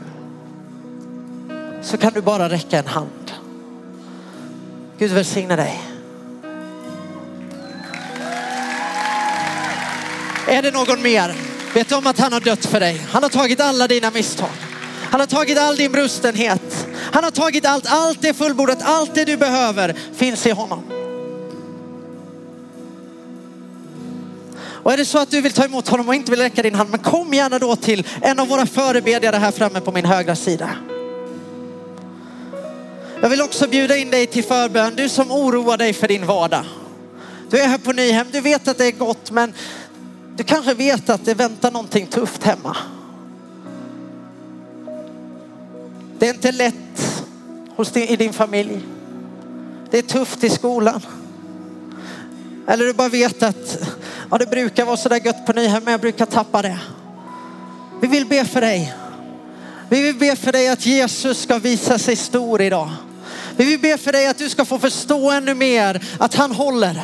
så 1.83 1.97
kan 1.97 2.13
du 2.13 2.21
bara 2.21 2.49
räcka 2.49 2.79
en 2.79 2.87
hand. 2.87 3.33
Gud 4.99 5.11
välsigne 5.11 5.57
dig. 5.57 5.81
Är 10.49 10.63
det 10.63 10.71
någon 10.71 11.03
mer? 11.03 11.35
Vet 11.75 11.89
du 11.89 11.95
om 11.95 12.07
att 12.07 12.19
han 12.19 12.33
har 12.33 12.41
dött 12.41 12.67
för 12.67 12.81
dig? 12.81 13.07
Han 13.11 13.23
har 13.23 13.31
tagit 13.31 13.61
alla 13.61 13.89
dina 13.89 14.11
misstag. 14.11 14.51
Han 15.11 15.21
har 15.21 15.27
tagit 15.27 15.59
all 15.59 15.77
din 15.77 15.93
brustenhet. 15.93 16.87
Han 17.13 17.25
har 17.25 17.31
tagit 17.31 17.67
allt, 17.67 17.87
allt 17.89 18.25
är 18.25 18.33
fullbordat, 18.33 18.79
allt 18.83 19.15
det 19.15 19.25
du 19.25 19.37
behöver 19.37 19.95
finns 20.15 20.47
i 20.47 20.51
honom. 20.51 21.02
Och 24.83 24.93
är 24.93 24.97
det 24.97 25.05
så 25.05 25.19
att 25.19 25.31
du 25.31 25.41
vill 25.41 25.53
ta 25.53 25.65
emot 25.65 25.89
honom 25.89 26.09
och 26.09 26.15
inte 26.15 26.31
vill 26.31 26.41
räcka 26.41 26.63
din 26.63 26.75
hand, 26.75 26.91
men 26.91 27.01
kom 27.01 27.35
gärna 27.35 27.59
då 27.59 27.77
till 27.77 28.07
en 28.21 28.41
av 28.41 28.49
våra 28.49 28.67
förebedjare 28.67 29.37
här 29.37 29.51
framme 29.51 29.81
på 29.81 29.93
min 29.93 30.05
högra 30.05 30.37
sida. 30.37 30.71
Jag 33.21 33.29
vill 33.29 33.43
också 33.43 33.69
bjuda 33.69 33.97
in 33.97 34.11
dig 34.11 34.27
till 34.27 34.45
förbön, 34.45 34.93
du 34.97 35.09
som 35.09 35.31
oroar 35.31 35.77
dig 35.77 35.93
för 35.93 36.09
din 36.09 36.27
vardag. 36.27 36.65
Du 37.51 37.59
är 37.59 37.69
här 37.69 37.79
på 37.79 37.93
Nyhem, 37.93 38.27
du 38.33 38.41
vet 38.41 38.69
att 38.69 38.79
det 38.79 38.87
är 38.87 38.93
gott, 38.93 39.31
men 39.31 39.55
du 40.37 40.45
kanske 40.45 40.75
vet 40.75 41.11
att 41.11 41.25
det 41.25 41.35
väntar 41.35 41.71
någonting 41.71 42.07
tufft 42.07 42.43
hemma. 42.43 42.77
Det 46.19 46.29
är 46.29 46.35
inte 46.35 46.53
lätt 46.53 47.25
hos 47.77 47.91
din, 47.91 48.09
i 48.09 48.17
din 48.17 48.33
familj. 48.33 48.81
Det 49.91 49.99
är 49.99 50.03
tufft 50.03 50.45
i 50.45 50.51
skolan. 50.51 51.01
Eller 52.67 52.85
du 52.85 52.93
bara 52.93 53.09
vet 53.09 53.43
att 53.43 53.79
ja, 54.33 54.39
det 54.39 54.47
brukar 54.47 54.85
vara 54.85 54.97
sådär 54.97 55.21
gött 55.25 55.47
på 55.47 55.53
Nyhem, 55.53 55.85
men 55.85 55.93
jag 55.93 56.01
brukar 56.01 56.27
tappa 56.27 56.63
det. 56.63 56.79
Vi 58.01 58.09
vill 58.09 58.27
be 58.27 58.45
för 58.45 58.61
dig. 58.61 58.95
Vi 59.89 60.03
vill 60.03 60.15
be 60.15 60.37
för 60.37 60.53
dig 60.53 60.69
att 60.69 60.87
Jesus 60.87 61.43
ska 61.43 61.59
visa 61.59 61.99
sig 61.99 62.17
stor 62.17 62.63
idag. 62.63 62.91
Vi 63.57 63.65
vill 63.65 63.81
be 63.81 63.99
för 63.99 64.13
dig 64.13 64.27
att 64.27 64.39
du 64.39 64.49
ska 64.49 64.65
få 64.65 64.79
förstå 64.79 65.31
ännu 65.31 65.55
mer 65.55 66.05
att 66.19 66.35
han 66.35 66.53
håller. 66.53 67.03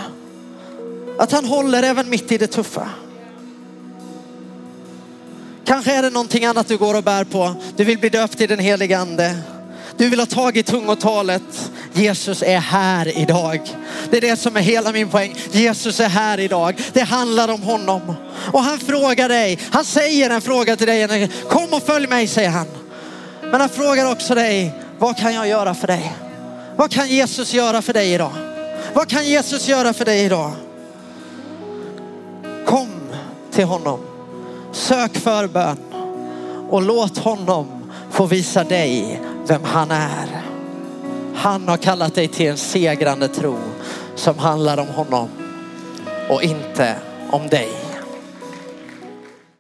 Att 1.19 1.33
han 1.33 1.45
håller 1.45 1.83
även 1.83 2.11
mitt 2.11 2.33
i 2.33 2.39
det 2.39 2.47
tuffa. 2.47 2.91
Kanske 5.65 5.95
är 5.95 6.03
det 6.03 6.11
någonting 6.11 6.45
annat 6.45 6.69
du 6.69 6.77
går 6.77 6.97
och 6.97 7.05
bär 7.05 7.25
på. 7.25 7.55
Du 7.77 7.85
vill 7.85 7.99
bli 7.99 8.09
döpt 8.09 8.41
i 8.41 8.47
den 8.47 8.59
heliga 8.59 8.99
ande. 8.99 9.37
Du 9.99 10.09
vill 10.09 10.19
ha 10.19 10.27
tag 10.27 10.57
i 10.57 10.63
tungotalet. 10.63 11.71
Jesus 11.93 12.43
är 12.43 12.59
här 12.59 13.19
idag. 13.19 13.61
Det 14.11 14.17
är 14.17 14.21
det 14.21 14.37
som 14.37 14.57
är 14.57 14.61
hela 14.61 14.93
min 14.93 15.09
poäng. 15.09 15.35
Jesus 15.53 16.01
är 16.01 16.09
här 16.09 16.41
idag. 16.41 16.81
Det 16.93 17.03
handlar 17.03 17.49
om 17.49 17.63
honom. 17.63 18.15
Och 18.53 18.63
han 18.63 18.79
frågar 18.79 19.29
dig, 19.29 19.59
han 19.71 19.85
säger 19.85 20.31
en 20.31 20.41
fråga 20.41 20.77
till 20.77 20.87
dig. 20.87 21.31
Kom 21.49 21.73
och 21.73 21.83
följ 21.83 22.07
mig 22.07 22.27
säger 22.27 22.51
han. 22.51 22.67
Men 23.41 23.61
han 23.61 23.69
frågar 23.69 24.11
också 24.11 24.35
dig, 24.35 24.73
vad 24.99 25.17
kan 25.17 25.35
jag 25.35 25.49
göra 25.49 25.75
för 25.75 25.87
dig? 25.87 26.13
Vad 26.77 26.91
kan 26.91 27.09
Jesus 27.09 27.55
göra 27.55 27.83
för 27.83 27.93
dig 27.93 28.13
idag? 28.13 28.33
Vad 28.93 29.09
kan 29.09 29.27
Jesus 29.27 29.69
göra 29.69 29.93
för 29.93 30.05
dig 30.05 30.25
idag? 30.25 30.53
Kom 32.67 32.91
till 33.53 33.65
honom. 33.65 34.01
Sök 34.73 35.19
förbön 35.19 35.79
och 36.71 36.83
låt 36.83 37.19
honom 37.19 37.93
få 38.11 38.27
visa 38.27 38.65
dig 38.65 39.21
vem 39.49 39.65
han 39.65 39.91
är. 39.91 40.43
Han 41.35 41.69
har 41.69 41.77
kallat 41.77 42.15
dig 42.15 42.29
till 42.29 42.47
en 42.47 42.57
segrande 42.57 43.29
tro 43.29 43.59
som 44.15 44.39
handlar 44.39 44.81
om 44.81 44.89
honom 44.89 45.29
och 46.29 46.43
inte 46.43 46.95
om 47.31 47.49
dig. 47.49 47.88